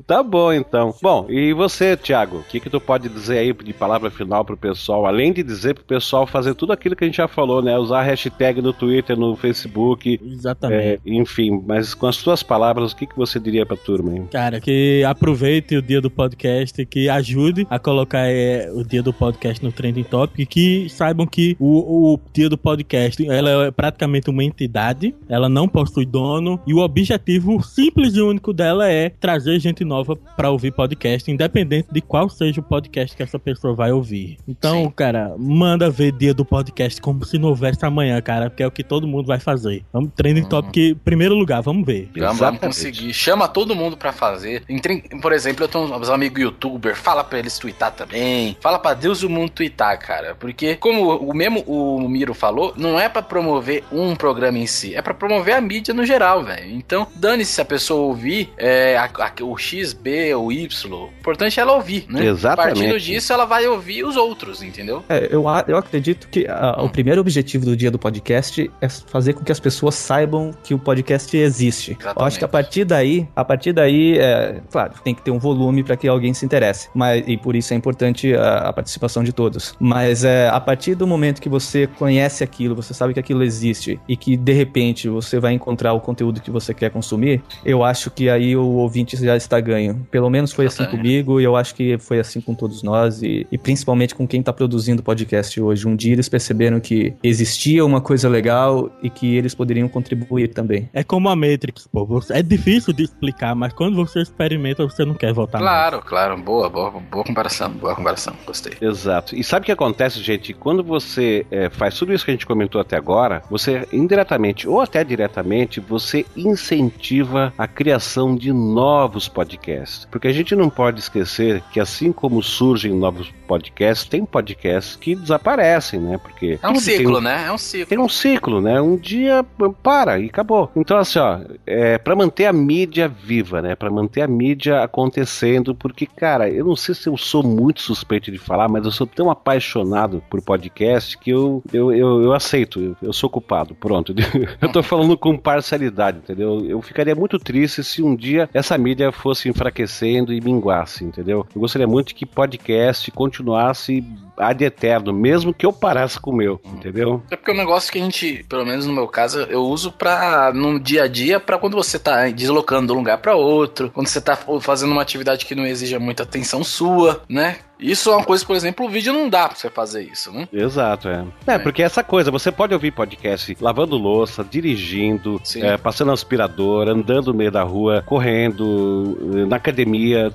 tá 0.06 0.22
bom, 0.22 0.52
então. 0.52 0.94
Bom, 1.02 1.26
e 1.28 1.52
você, 1.52 1.96
Thiago? 1.96 2.38
O 2.38 2.44
que, 2.44 2.60
que 2.60 2.70
tu 2.70 2.80
pode 2.80 3.08
dizer 3.08 3.38
aí 3.38 3.52
de 3.52 3.72
palavra 3.72 4.10
final 4.10 4.44
pro 4.44 4.56
pessoal? 4.56 5.06
Além 5.06 5.32
de 5.32 5.42
dizer 5.42 5.74
pro 5.74 5.84
pessoal 5.84 6.26
fazer 6.26 6.54
tudo 6.54 6.72
aquilo 6.72 6.94
que 6.94 7.04
a 7.04 7.06
gente 7.06 7.16
já 7.16 7.28
falou, 7.28 7.62
né? 7.62 7.76
Usar 7.78 8.02
hashtag 8.02 8.60
no 8.60 8.72
Twitter, 8.72 9.16
no 9.16 9.36
Facebook. 9.36 10.20
Exatamente. 10.22 10.82
É, 10.82 10.98
enfim, 11.06 11.62
mas 11.66 11.94
com 11.94 12.06
as 12.06 12.16
suas 12.16 12.42
palavras, 12.42 12.92
o 12.92 12.96
que, 12.96 13.06
que 13.06 13.16
você 13.16 13.38
diria 13.38 13.64
pra 13.64 13.76
turma, 13.76 14.14
hein? 14.14 14.28
Cara, 14.30 14.60
que 14.60 15.02
aproveite 15.04 15.76
o 15.76 15.82
dia 15.82 16.00
do 16.00 16.10
podcast, 16.10 16.84
que 16.86 17.08
ajude 17.08 17.66
a 17.70 17.78
colocar 17.78 18.26
é, 18.26 18.70
o 18.72 18.84
dia 18.84 19.02
do 19.02 19.12
podcast 19.12 19.64
no 19.64 19.72
Trending 19.72 20.04
Topic, 20.04 20.48
que 20.48 20.88
saibam 20.88 21.26
que 21.26 21.56
o, 21.58 22.14
o 22.14 22.20
dia 22.32 22.48
do 22.48 22.58
podcast, 22.58 22.99
ela 23.28 23.66
é 23.66 23.70
praticamente 23.70 24.30
uma 24.30 24.44
entidade, 24.44 25.14
ela 25.28 25.48
não 25.48 25.68
possui 25.68 26.06
dono, 26.06 26.60
e 26.66 26.74
o 26.74 26.78
objetivo 26.78 27.62
simples 27.62 28.14
e 28.14 28.20
único 28.20 28.52
dela 28.52 28.90
é 28.90 29.10
trazer 29.10 29.58
gente 29.60 29.84
nova 29.84 30.16
para 30.16 30.50
ouvir 30.50 30.72
podcast, 30.72 31.30
independente 31.30 31.88
de 31.90 32.00
qual 32.00 32.28
seja 32.28 32.60
o 32.60 32.64
podcast 32.64 33.16
que 33.16 33.22
essa 33.22 33.38
pessoa 33.38 33.74
vai 33.74 33.92
ouvir. 33.92 34.36
Então, 34.48 34.84
Sim. 34.84 34.90
cara, 34.90 35.34
manda 35.38 35.90
ver 35.90 36.12
dia 36.12 36.34
do 36.34 36.44
podcast 36.44 37.00
como 37.00 37.24
se 37.24 37.38
não 37.38 37.50
houvesse 37.50 37.84
amanhã, 37.84 38.20
cara, 38.20 38.50
porque 38.50 38.62
é 38.62 38.66
o 38.66 38.70
que 38.70 38.84
todo 38.84 39.06
mundo 39.06 39.26
vai 39.26 39.38
fazer. 39.38 39.84
Vamos, 39.92 40.10
trending 40.14 40.42
uhum. 40.42 40.48
topic, 40.48 40.96
primeiro 41.04 41.34
lugar, 41.34 41.62
vamos 41.62 41.84
ver. 41.86 42.10
Vamos, 42.16 42.38
vamos 42.38 42.60
conseguir. 42.60 43.12
Chama 43.12 43.48
todo 43.48 43.74
mundo 43.74 43.96
para 43.96 44.12
fazer. 44.12 44.62
Entre, 44.68 45.02
por 45.20 45.32
exemplo, 45.32 45.64
eu 45.64 45.68
tenho 45.68 45.84
uns 45.84 46.08
amigos 46.08 46.40
youtuber, 46.40 46.96
fala 46.96 47.22
para 47.24 47.38
eles 47.38 47.58
twittar 47.58 47.92
também. 47.92 48.56
Fala 48.60 48.78
para 48.78 48.94
Deus 48.94 49.22
o 49.22 49.28
mundo 49.28 49.50
twittar, 49.50 49.98
cara. 49.98 50.34
Porque, 50.34 50.76
como 50.76 51.16
o 51.16 51.34
mesmo 51.34 51.62
o 51.66 52.08
Miro 52.08 52.34
falou, 52.34 52.74
não 52.76 52.89
é 52.98 53.08
para 53.08 53.22
promover 53.22 53.84
um 53.92 54.14
programa 54.16 54.58
em 54.58 54.66
si, 54.66 54.94
é 54.94 55.02
para 55.02 55.14
promover 55.14 55.54
a 55.54 55.60
mídia 55.60 55.92
no 55.92 56.04
geral, 56.04 56.42
velho. 56.42 56.70
Então, 56.70 57.06
dane-se 57.14 57.52
se 57.52 57.60
a 57.60 57.64
pessoa 57.64 58.00
ouvir 58.02 58.50
é, 58.56 58.96
a, 58.96 59.04
a, 59.04 59.44
o 59.44 59.56
X, 59.56 59.92
B 59.92 60.34
ou 60.34 60.52
Y. 60.52 60.92
O 60.92 61.10
importante 61.18 61.58
é 61.58 61.62
ela 61.62 61.72
ouvir, 61.72 62.06
né? 62.08 62.24
Exatamente. 62.24 62.74
Partindo 62.74 62.98
disso, 62.98 63.32
ela 63.32 63.44
vai 63.44 63.66
ouvir 63.66 64.04
os 64.04 64.16
outros, 64.16 64.62
entendeu? 64.62 65.04
É, 65.08 65.28
eu, 65.30 65.44
eu 65.66 65.76
acredito 65.76 66.28
que 66.28 66.46
a, 66.46 66.76
hum. 66.78 66.86
o 66.86 66.88
primeiro 66.88 67.20
objetivo 67.20 67.64
do 67.64 67.76
dia 67.76 67.90
do 67.90 67.98
podcast 67.98 68.70
é 68.80 68.88
fazer 68.88 69.34
com 69.34 69.44
que 69.44 69.52
as 69.52 69.60
pessoas 69.60 69.94
saibam 69.94 70.52
que 70.62 70.74
o 70.74 70.78
podcast 70.78 71.36
existe. 71.36 71.92
Exatamente. 71.92 72.20
Eu 72.20 72.24
acho 72.24 72.38
que 72.38 72.44
a 72.44 72.48
partir 72.48 72.84
daí, 72.84 73.28
a 73.34 73.44
partir 73.44 73.72
daí, 73.72 74.18
é, 74.18 74.60
claro, 74.70 74.94
tem 75.04 75.14
que 75.14 75.22
ter 75.22 75.30
um 75.30 75.38
volume 75.38 75.82
para 75.82 75.96
que 75.96 76.08
alguém 76.08 76.32
se 76.32 76.44
interesse. 76.44 76.88
Mas, 76.94 77.24
e 77.26 77.36
por 77.36 77.54
isso 77.54 77.74
é 77.74 77.76
importante 77.76 78.34
a, 78.34 78.68
a 78.68 78.72
participação 78.72 79.22
de 79.22 79.32
todos. 79.32 79.74
Mas 79.78 80.24
é, 80.24 80.48
a 80.48 80.60
partir 80.60 80.94
do 80.94 81.06
momento 81.06 81.40
que 81.40 81.48
você 81.48 81.86
conhece 81.86 82.42
aquilo, 82.44 82.74
você 82.82 82.94
sabe 82.94 83.14
que 83.14 83.20
aquilo 83.20 83.42
existe 83.42 83.98
e 84.08 84.16
que 84.16 84.36
de 84.36 84.52
repente 84.52 85.08
você 85.08 85.38
vai 85.38 85.52
encontrar 85.52 85.92
o 85.92 86.00
conteúdo 86.00 86.40
que 86.40 86.50
você 86.50 86.72
quer 86.74 86.90
consumir, 86.90 87.42
eu 87.64 87.84
acho 87.84 88.10
que 88.10 88.28
aí 88.28 88.56
o 88.56 88.64
ouvinte 88.64 89.16
já 89.16 89.36
está 89.36 89.60
ganho. 89.60 90.06
Pelo 90.10 90.30
menos 90.30 90.52
foi 90.52 90.66
assim 90.66 90.84
comigo 90.86 91.40
e 91.40 91.44
eu 91.44 91.56
acho 91.56 91.74
que 91.74 91.98
foi 91.98 92.18
assim 92.20 92.40
com 92.40 92.54
todos 92.54 92.82
nós 92.82 93.22
e, 93.22 93.46
e 93.50 93.58
principalmente 93.58 94.14
com 94.14 94.26
quem 94.26 94.40
está 94.40 94.52
produzindo 94.52 95.02
podcast 95.02 95.60
hoje. 95.60 95.86
Um 95.86 95.96
dia 95.96 96.12
eles 96.12 96.28
perceberam 96.28 96.80
que 96.80 97.14
existia 97.22 97.84
uma 97.84 98.00
coisa 98.00 98.28
legal 98.28 98.90
e 99.02 99.10
que 99.10 99.36
eles 99.36 99.54
poderiam 99.54 99.88
contribuir 99.88 100.48
também. 100.48 100.88
É 100.92 101.02
como 101.02 101.28
a 101.28 101.36
Matrix, 101.36 101.86
pô. 101.90 102.20
É 102.30 102.42
difícil 102.42 102.92
de 102.92 103.04
explicar, 103.04 103.54
mas 103.54 103.72
quando 103.72 103.96
você 103.96 104.20
experimenta, 104.20 104.84
você 104.84 105.04
não 105.04 105.14
quer 105.14 105.32
voltar 105.32 105.58
Claro, 105.58 105.96
mais. 105.98 106.08
claro. 106.08 106.36
Boa, 106.36 106.68
boa, 106.68 106.90
boa 106.90 107.24
comparação. 107.24 107.70
Boa 107.70 107.94
comparação. 107.94 108.34
Gostei. 108.46 108.72
Exato. 108.80 109.34
E 109.36 109.42
sabe 109.44 109.62
o 109.62 109.66
que 109.66 109.72
acontece, 109.72 110.20
gente? 110.22 110.52
Quando 110.52 110.82
você 110.82 111.46
é, 111.50 111.68
faz 111.70 111.94
tudo 111.96 112.12
isso 112.12 112.24
que 112.24 112.30
a 112.30 112.34
gente 112.34 112.46
comentou 112.46 112.69
até 112.78 112.96
agora, 112.96 113.42
você 113.50 113.86
indiretamente 113.92 114.68
ou 114.68 114.80
até 114.80 115.02
diretamente, 115.02 115.80
você 115.80 116.24
incentiva 116.36 117.52
a 117.56 117.66
criação 117.66 118.34
de 118.36 118.52
novos 118.52 119.28
podcasts. 119.28 120.06
Porque 120.10 120.28
a 120.28 120.32
gente 120.32 120.54
não 120.54 120.70
pode 120.70 121.00
esquecer 121.00 121.62
que 121.72 121.80
assim 121.80 122.12
como 122.12 122.42
surgem 122.42 122.92
novos 122.92 123.32
podcasts, 123.46 124.08
tem 124.08 124.24
podcasts 124.24 124.96
que 124.96 125.14
desaparecem, 125.14 125.98
né? 125.98 126.18
Porque 126.18 126.58
é 126.62 126.68
um 126.68 126.76
ciclo, 126.76 127.18
um, 127.18 127.20
né? 127.20 127.46
É 127.46 127.52
um 127.52 127.58
ciclo. 127.58 127.86
Tem 127.86 127.98
um 127.98 128.08
ciclo, 128.08 128.60
né? 128.60 128.80
Um 128.80 128.96
dia 128.96 129.44
para 129.82 130.18
e 130.20 130.26
acabou. 130.26 130.70
Então 130.76 130.96
assim, 130.96 131.18
ó, 131.18 131.40
é 131.66 131.98
para 131.98 132.14
manter 132.14 132.46
a 132.46 132.52
mídia 132.52 133.08
viva, 133.08 133.60
né? 133.60 133.74
Para 133.74 133.90
manter 133.90 134.22
a 134.22 134.28
mídia 134.28 134.82
acontecendo, 134.82 135.74
porque 135.74 136.06
cara, 136.06 136.48
eu 136.48 136.64
não 136.64 136.76
sei 136.76 136.94
se 136.94 137.08
eu 137.08 137.16
sou 137.16 137.42
muito 137.42 137.80
suspeito 137.80 138.30
de 138.30 138.38
falar, 138.38 138.68
mas 138.68 138.84
eu 138.84 138.92
sou 138.92 139.06
tão 139.06 139.30
apaixonado 139.30 140.22
por 140.30 140.40
podcast 140.40 141.18
que 141.18 141.30
eu 141.30 141.62
eu, 141.72 141.92
eu, 141.92 142.22
eu 142.22 142.32
aceito, 142.32 142.59
eu, 142.76 142.96
eu, 143.02 143.12
sou 143.12 143.28
culpado, 143.28 143.74
pronto. 143.74 144.14
eu 144.60 144.72
tô 144.72 144.82
falando 144.82 145.16
com 145.16 145.36
parcialidade, 145.36 146.18
entendeu? 146.18 146.64
Eu 146.64 146.80
ficaria 146.82 147.14
muito 147.14 147.38
triste 147.38 147.82
se 147.84 148.02
um 148.02 148.14
dia 148.14 148.48
essa 148.52 148.76
mídia 148.76 149.12
fosse 149.12 149.48
enfraquecendo 149.48 150.32
e 150.32 150.40
minguasse, 150.40 151.04
entendeu? 151.04 151.46
Eu 151.54 151.60
gostaria 151.60 151.86
muito 151.86 152.14
que 152.14 152.26
podcast 152.26 153.10
continuasse 153.10 154.04
ad 154.36 154.64
eterno, 154.64 155.12
mesmo 155.12 155.52
que 155.52 155.66
eu 155.66 155.72
parasse 155.72 156.18
com 156.18 156.30
o 156.30 156.36
meu, 156.36 156.60
entendeu? 156.64 157.22
É 157.30 157.36
porque 157.36 157.50
é 157.50 157.54
um 157.54 157.58
negócio 157.58 157.92
que 157.92 157.98
a 157.98 158.02
gente, 158.02 158.44
pelo 158.48 158.64
menos 158.64 158.86
no 158.86 158.92
meu 158.92 159.06
caso, 159.06 159.40
eu 159.42 159.62
uso 159.62 159.92
pra, 159.92 160.52
no 160.54 160.80
dia 160.80 161.04
a 161.04 161.08
dia, 161.08 161.38
pra 161.38 161.58
quando 161.58 161.76
você 161.76 161.98
tá 161.98 162.28
deslocando 162.30 162.86
de 162.86 162.92
um 162.92 162.96
lugar 162.96 163.18
para 163.18 163.34
outro, 163.34 163.90
quando 163.90 164.06
você 164.06 164.20
tá 164.20 164.36
fazendo 164.60 164.92
uma 164.92 165.02
atividade 165.02 165.44
que 165.44 165.54
não 165.54 165.66
exija 165.66 165.98
muita 165.98 166.22
atenção 166.22 166.64
sua, 166.64 167.22
né? 167.28 167.58
Isso 167.80 168.10
é 168.10 168.16
uma 168.16 168.24
coisa, 168.24 168.44
por 168.44 168.56
exemplo, 168.56 168.86
o 168.86 168.88
vídeo 168.88 169.12
não 169.12 169.28
dá 169.28 169.48
pra 169.48 169.56
você 169.56 169.70
fazer 169.70 170.02
isso, 170.02 170.32
né? 170.32 170.48
Exato, 170.52 171.08
é. 171.08 171.24
É, 171.46 171.54
é. 171.54 171.58
porque 171.58 171.82
essa 171.82 172.04
coisa, 172.04 172.30
você 172.30 172.52
pode 172.52 172.74
ouvir 172.74 172.90
podcast 172.90 173.56
lavando 173.60 173.96
louça, 173.96 174.44
dirigindo, 174.48 175.40
é, 175.56 175.76
passando 175.76 176.12
aspirador, 176.12 176.88
andando 176.88 177.28
no 177.28 177.34
meio 177.34 177.50
da 177.50 177.62
rua, 177.62 178.02
correndo, 178.06 179.46
na 179.48 179.56
academia. 179.56 180.32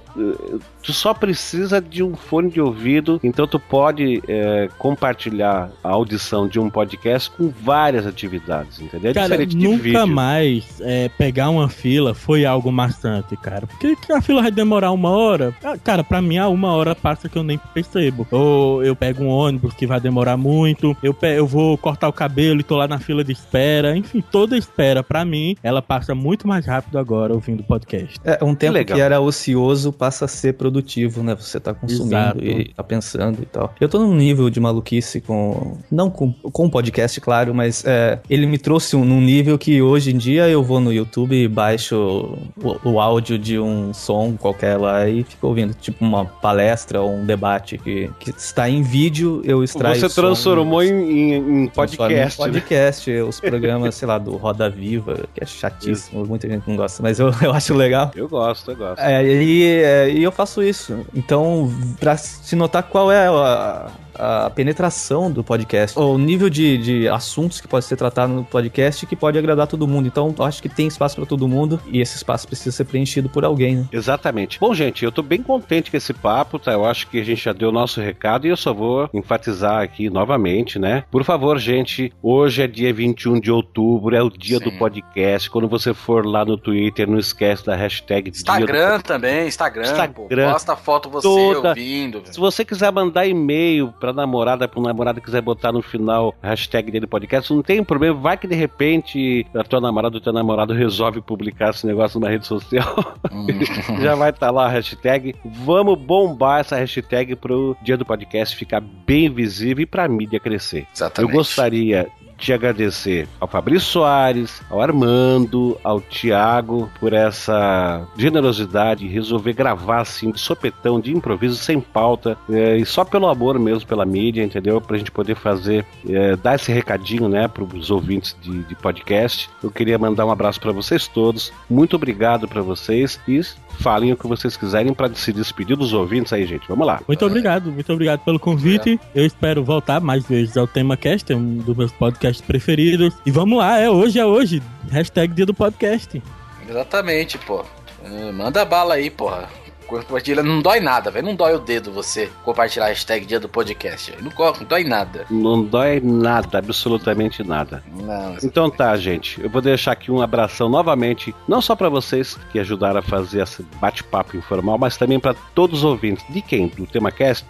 Tu 0.85 0.93
só 0.93 1.13
precisa 1.13 1.81
de 1.81 2.03
um 2.03 2.15
fone 2.15 2.51
de 2.51 2.61
ouvido, 2.61 3.19
então 3.23 3.47
tu 3.47 3.59
pode 3.59 4.21
é, 4.27 4.69
compartilhar 4.77 5.71
a 5.83 5.89
audição 5.89 6.47
de 6.47 6.59
um 6.59 6.69
podcast 6.69 7.31
com 7.31 7.49
várias 7.49 8.05
atividades, 8.05 8.79
entendeu? 8.79 9.09
É 9.09 9.13
cara, 9.13 9.37
nunca 9.45 10.05
mais 10.05 10.79
é, 10.81 11.09
pegar 11.09 11.49
uma 11.49 11.67
fila 11.67 12.13
foi 12.13 12.45
algo 12.45 12.71
maçante, 12.71 13.35
cara. 13.35 13.65
Porque 13.65 13.95
a 14.11 14.21
fila 14.21 14.43
vai 14.43 14.51
demorar 14.51 14.91
uma 14.91 15.09
hora. 15.09 15.53
Ah, 15.63 15.75
cara, 15.77 16.03
pra 16.03 16.21
mim, 16.21 16.37
a 16.37 16.47
uma 16.47 16.73
hora 16.73 16.93
passa 16.93 17.27
que 17.27 17.37
eu 17.37 17.43
nem 17.43 17.57
percebo. 17.73 18.27
Ou 18.29 18.83
eu 18.83 18.95
pego 18.95 19.23
um 19.23 19.29
ônibus 19.29 19.73
que 19.73 19.87
vai 19.87 19.99
demorar 19.99 20.37
muito, 20.37 20.95
eu, 21.01 21.15
eu 21.23 21.47
vou 21.47 21.77
cortar 21.77 22.07
o 22.07 22.13
cabelo 22.13 22.59
e 22.59 22.63
tô 22.63 22.77
lá 22.77 22.87
na 22.87 22.99
fila 22.99 23.23
de 23.23 23.31
espera. 23.31 23.97
Enfim, 23.97 24.21
toda 24.21 24.55
espera, 24.55 25.03
para 25.03 25.25
mim, 25.25 25.55
ela 25.63 25.81
passa 25.81 26.13
muito 26.13 26.47
mais 26.47 26.65
rápido 26.65 26.99
agora 26.99 27.33
ouvindo 27.33 27.63
podcast. 27.63 28.19
É, 28.23 28.37
um 28.43 28.53
tempo 28.53 28.73
Legal. 28.73 28.95
que 28.95 29.01
era 29.01 29.19
ocioso 29.19 29.91
passa 29.91 30.25
a 30.25 30.27
ser 30.27 30.53
produtivo, 30.53 30.74
né? 31.23 31.35
Você 31.35 31.59
tá 31.59 31.73
consumindo 31.73 32.15
Exato. 32.15 32.43
e 32.45 32.73
tá 32.73 32.83
pensando 32.83 33.41
e 33.41 33.45
tal. 33.45 33.73
Eu 33.79 33.89
tô 33.89 33.99
num 33.99 34.15
nível 34.15 34.49
de 34.49 34.59
maluquice 34.59 35.21
com. 35.21 35.77
Não 35.91 36.09
com, 36.09 36.31
com 36.31 36.69
podcast, 36.69 37.19
claro, 37.21 37.53
mas 37.53 37.83
é, 37.85 38.19
ele 38.29 38.45
me 38.45 38.57
trouxe 38.57 38.95
um, 38.95 39.05
num 39.05 39.21
nível 39.21 39.57
que 39.57 39.81
hoje 39.81 40.11
em 40.11 40.17
dia 40.17 40.47
eu 40.49 40.63
vou 40.63 40.79
no 40.79 40.91
YouTube 40.91 41.35
e 41.35 41.47
baixo 41.47 42.37
o, 42.61 42.89
o 42.89 42.99
áudio 42.99 43.37
de 43.37 43.59
um 43.59 43.93
som 43.93 44.35
qualquer 44.37 44.77
lá 44.77 45.07
e 45.07 45.23
fico 45.23 45.47
ouvindo, 45.47 45.73
tipo 45.73 46.03
uma 46.03 46.25
palestra 46.25 47.01
ou 47.01 47.13
um 47.13 47.25
debate 47.25 47.77
que, 47.77 48.09
que 48.19 48.31
está 48.31 48.69
em 48.69 48.81
vídeo, 48.81 49.41
eu 49.43 49.63
extraio. 49.63 49.99
Você 49.99 50.09
transformou 50.09 50.83
em, 50.83 50.89
em, 50.89 51.63
em 51.63 51.67
podcast. 51.67 52.41
Em 52.41 52.43
podcast, 52.43 53.11
né? 53.11 53.23
os 53.23 53.39
programas, 53.39 53.95
sei 53.95 54.07
lá, 54.07 54.17
do 54.17 54.35
Roda 54.35 54.69
Viva, 54.69 55.25
que 55.33 55.43
é 55.43 55.45
chatíssimo, 55.45 56.21
isso. 56.21 56.29
muita 56.29 56.47
gente 56.47 56.67
não 56.67 56.75
gosta, 56.75 57.01
mas 57.01 57.19
eu, 57.19 57.31
eu 57.41 57.53
acho 57.53 57.73
legal. 57.73 58.11
Eu 58.15 58.27
gosto, 58.27 58.71
eu 58.71 58.77
gosto. 58.77 58.99
É, 58.99 59.23
e, 59.25 59.63
é, 59.63 60.09
e 60.09 60.23
eu 60.23 60.31
faço 60.31 60.61
isso. 60.67 61.05
Então, 61.13 61.71
pra 61.99 62.17
se 62.17 62.55
notar 62.55 62.83
qual 62.83 63.11
é 63.11 63.27
a, 63.27 63.89
a 64.17 64.49
penetração 64.49 65.31
do 65.31 65.43
podcast, 65.43 65.97
o 65.97 66.17
nível 66.17 66.49
de, 66.49 66.77
de 66.77 67.07
assuntos 67.07 67.61
que 67.61 67.67
pode 67.67 67.85
ser 67.85 67.95
tratado 67.95 68.33
no 68.33 68.43
podcast 68.43 69.05
que 69.05 69.15
pode 69.15 69.37
agradar 69.37 69.67
todo 69.67 69.87
mundo. 69.87 70.07
Então, 70.07 70.33
eu 70.37 70.45
acho 70.45 70.61
que 70.61 70.69
tem 70.69 70.87
espaço 70.87 71.15
para 71.15 71.25
todo 71.25 71.47
mundo 71.47 71.79
e 71.87 72.01
esse 72.01 72.15
espaço 72.15 72.47
precisa 72.47 72.75
ser 72.75 72.85
preenchido 72.85 73.29
por 73.29 73.45
alguém, 73.45 73.77
né? 73.77 73.85
Exatamente. 73.91 74.59
Bom, 74.59 74.73
gente, 74.73 75.03
eu 75.03 75.11
tô 75.11 75.21
bem 75.21 75.41
contente 75.41 75.91
com 75.91 75.97
esse 75.97 76.13
papo, 76.13 76.59
tá? 76.59 76.73
Eu 76.73 76.85
acho 76.85 77.07
que 77.07 77.19
a 77.19 77.23
gente 77.23 77.43
já 77.43 77.53
deu 77.53 77.69
o 77.69 77.71
nosso 77.71 78.01
recado 78.01 78.45
e 78.45 78.49
eu 78.49 78.57
só 78.57 78.73
vou 78.73 79.09
enfatizar 79.13 79.81
aqui 79.81 80.09
novamente, 80.09 80.79
né? 80.79 81.03
Por 81.11 81.23
favor, 81.23 81.57
gente, 81.59 82.11
hoje 82.21 82.61
é 82.61 82.67
dia 82.67 82.93
21 82.93 83.39
de 83.39 83.51
outubro, 83.51 84.15
é 84.15 84.21
o 84.21 84.29
dia 84.29 84.57
Sim. 84.59 84.65
do 84.65 84.71
podcast. 84.73 85.49
Quando 85.49 85.67
você 85.67 85.93
for 85.93 86.25
lá 86.25 86.45
no 86.45 86.57
Twitter, 86.57 87.09
não 87.09 87.17
esquece 87.17 87.65
da 87.65 87.75
hashtag 87.75 88.29
Instagram 88.29 88.97
do... 88.97 89.03
também, 89.03 89.47
Instagram, 89.47 89.83
Instagram. 89.83 90.45
Pô, 90.45 90.51
posta 90.51 90.75
foto 90.75 91.09
você 91.09 91.27
toda... 91.27 91.69
ouvindo. 91.69 92.21
Se 92.25 92.39
você 92.39 92.63
quiser 92.65 92.91
mandar 92.91 93.25
e-mail 93.25 93.93
pra 94.05 94.13
namorada, 94.13 94.67
pro 94.67 94.81
namorado 94.81 95.19
quiser 95.19 95.41
botar 95.41 95.71
no 95.71 95.81
final 95.81 96.35
a 96.41 96.49
hashtag 96.49 96.91
dele 96.91 97.07
podcast, 97.07 97.51
não 97.51 97.63
tem 97.63 97.83
problema. 97.83 98.19
Vai 98.19 98.37
que 98.37 98.47
de 98.47 98.55
repente 98.55 99.45
a 99.55 99.63
tua 99.63 99.81
namorada 99.81 100.17
ou 100.17 100.21
teu 100.21 100.31
namorado 100.31 100.73
resolve 100.73 101.21
publicar 101.21 101.71
esse 101.71 101.87
negócio 101.87 102.19
numa 102.19 102.29
rede 102.29 102.45
social. 102.45 103.15
Hum. 103.31 103.47
Já 104.01 104.13
vai 104.15 104.29
estar 104.29 104.47
tá 104.47 104.51
lá 104.51 104.65
a 104.65 104.69
hashtag. 104.69 105.35
Vamos 105.43 105.97
bombar 105.97 106.59
essa 106.59 106.75
hashtag 106.75 107.35
pro 107.35 107.75
dia 107.81 107.97
do 107.97 108.05
podcast 108.05 108.55
ficar 108.55 108.81
bem 108.81 109.29
visível 109.29 109.81
e 109.81 109.85
pra 109.85 110.07
mídia 110.07 110.39
crescer. 110.39 110.85
Exatamente. 110.93 111.31
Eu 111.31 111.37
gostaria 111.37 112.07
de 112.37 112.53
agradecer 112.53 113.27
ao 113.39 113.47
Fabrício 113.47 113.87
Soares, 113.89 114.61
ao 114.69 114.81
Armando, 114.81 115.77
ao 115.83 116.01
Tiago 116.01 116.89
por 116.99 117.13
essa 117.13 118.05
generosidade, 118.17 119.07
resolver 119.07 119.53
gravar 119.53 120.01
assim 120.01 120.31
de 120.31 120.39
sopetão, 120.39 120.99
de 120.99 121.15
improviso, 121.15 121.55
sem 121.55 121.79
pauta, 121.79 122.37
é, 122.49 122.77
e 122.77 122.85
só 122.85 123.03
pelo 123.03 123.27
amor 123.27 123.57
mesmo 123.59 123.87
pela 123.87 124.05
mídia, 124.05 124.43
entendeu? 124.43 124.81
Pra 124.81 124.97
gente 124.97 125.11
poder 125.11 125.35
fazer, 125.35 125.85
é, 126.07 126.35
dar 126.35 126.55
esse 126.55 126.71
recadinho, 126.71 127.29
né, 127.29 127.47
pros 127.47 127.91
ouvintes 127.91 128.35
de, 128.41 128.63
de 128.63 128.75
podcast. 128.75 129.49
Eu 129.63 129.71
queria 129.71 129.97
mandar 129.97 130.25
um 130.25 130.31
abraço 130.31 130.59
para 130.59 130.71
vocês 130.71 131.07
todos, 131.07 131.53
muito 131.69 131.95
obrigado 131.95 132.47
para 132.47 132.61
vocês 132.61 133.19
e 133.27 133.35
falem 133.75 134.11
o 134.11 134.17
que 134.17 134.27
vocês 134.27 134.57
quiserem 134.57 134.93
para 134.93 135.13
se 135.13 135.31
despedir 135.31 135.75
dos 135.75 135.93
ouvintes 135.93 136.33
aí, 136.33 136.45
gente. 136.45 136.67
Vamos 136.67 136.85
lá. 136.87 137.01
Muito 137.07 137.25
obrigado, 137.25 137.71
muito 137.71 137.91
obrigado 137.91 138.21
pelo 138.21 138.39
convite. 138.39 138.99
Eu 139.13 139.25
espero 139.25 139.63
voltar 139.63 139.99
mais 140.01 140.25
vezes 140.25 140.57
ao 140.57 140.67
Tema 140.67 140.97
Cast, 140.97 141.31
é 141.31 141.35
um 141.35 141.57
dos 141.57 141.75
meus 141.75 141.91
podcasts 141.91 142.45
preferidos. 142.45 143.13
E 143.25 143.31
vamos 143.31 143.57
lá, 143.57 143.77
é 143.79 143.89
hoje, 143.89 144.19
é 144.19 144.25
hoje. 144.25 144.61
Hashtag 144.89 145.33
dia 145.33 145.45
do 145.45 145.53
podcast. 145.53 146.21
Exatamente, 146.67 147.37
pô. 147.37 147.63
É, 148.03 148.31
manda 148.31 148.63
bala 148.65 148.95
aí, 148.95 149.09
porra. 149.09 149.49
Compartilha, 149.87 150.43
não 150.43 150.61
dói 150.61 150.79
nada, 150.79 151.11
velho. 151.11 151.25
Não 151.25 151.35
dói 151.35 151.55
o 151.55 151.59
dedo 151.59 151.91
você 151.91 152.31
compartilhar 152.43 152.85
a 152.85 152.89
hashtag 152.89 153.25
dia 153.25 153.39
do 153.39 153.49
podcast. 153.49 154.13
Não, 154.21 154.31
não 154.31 154.65
dói 154.67 154.83
nada. 154.83 155.25
Não 155.29 155.63
dói 155.63 155.99
nada, 156.03 156.57
absolutamente 156.57 157.43
nada. 157.43 157.83
Não, 157.93 158.37
então 158.43 158.69
tá, 158.69 158.95
gente. 158.97 159.41
Eu 159.41 159.49
vou 159.49 159.61
deixar 159.61 159.91
aqui 159.93 160.11
um 160.11 160.21
abração 160.21 160.69
novamente, 160.69 161.33
não 161.47 161.61
só 161.61 161.75
para 161.75 161.89
vocês 161.89 162.37
que 162.51 162.59
ajudaram 162.59 162.99
a 162.99 163.03
fazer 163.03 163.41
esse 163.41 163.63
bate-papo 163.79 164.37
informal, 164.37 164.77
mas 164.77 164.97
também 164.97 165.19
para 165.19 165.33
todos 165.53 165.79
os 165.79 165.85
ouvintes. 165.85 166.25
De 166.29 166.41
quem? 166.41 166.67
Do 166.67 166.85
TemaCast? 166.85 167.45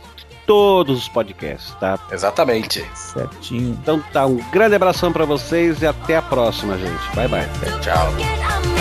todos 0.45 0.99
os 0.99 1.09
podcasts, 1.09 1.73
tá? 1.79 1.99
Exatamente. 2.11 2.85
Certinho. 2.93 3.77
Então 3.81 3.99
tá, 4.13 4.25
um 4.25 4.37
grande 4.51 4.75
abração 4.75 5.11
para 5.11 5.25
vocês 5.25 5.81
e 5.81 5.87
até 5.87 6.17
a 6.17 6.21
próxima, 6.21 6.77
gente. 6.77 7.15
Bye 7.15 7.27
bye. 7.27 7.49
Tchau. 7.81 8.74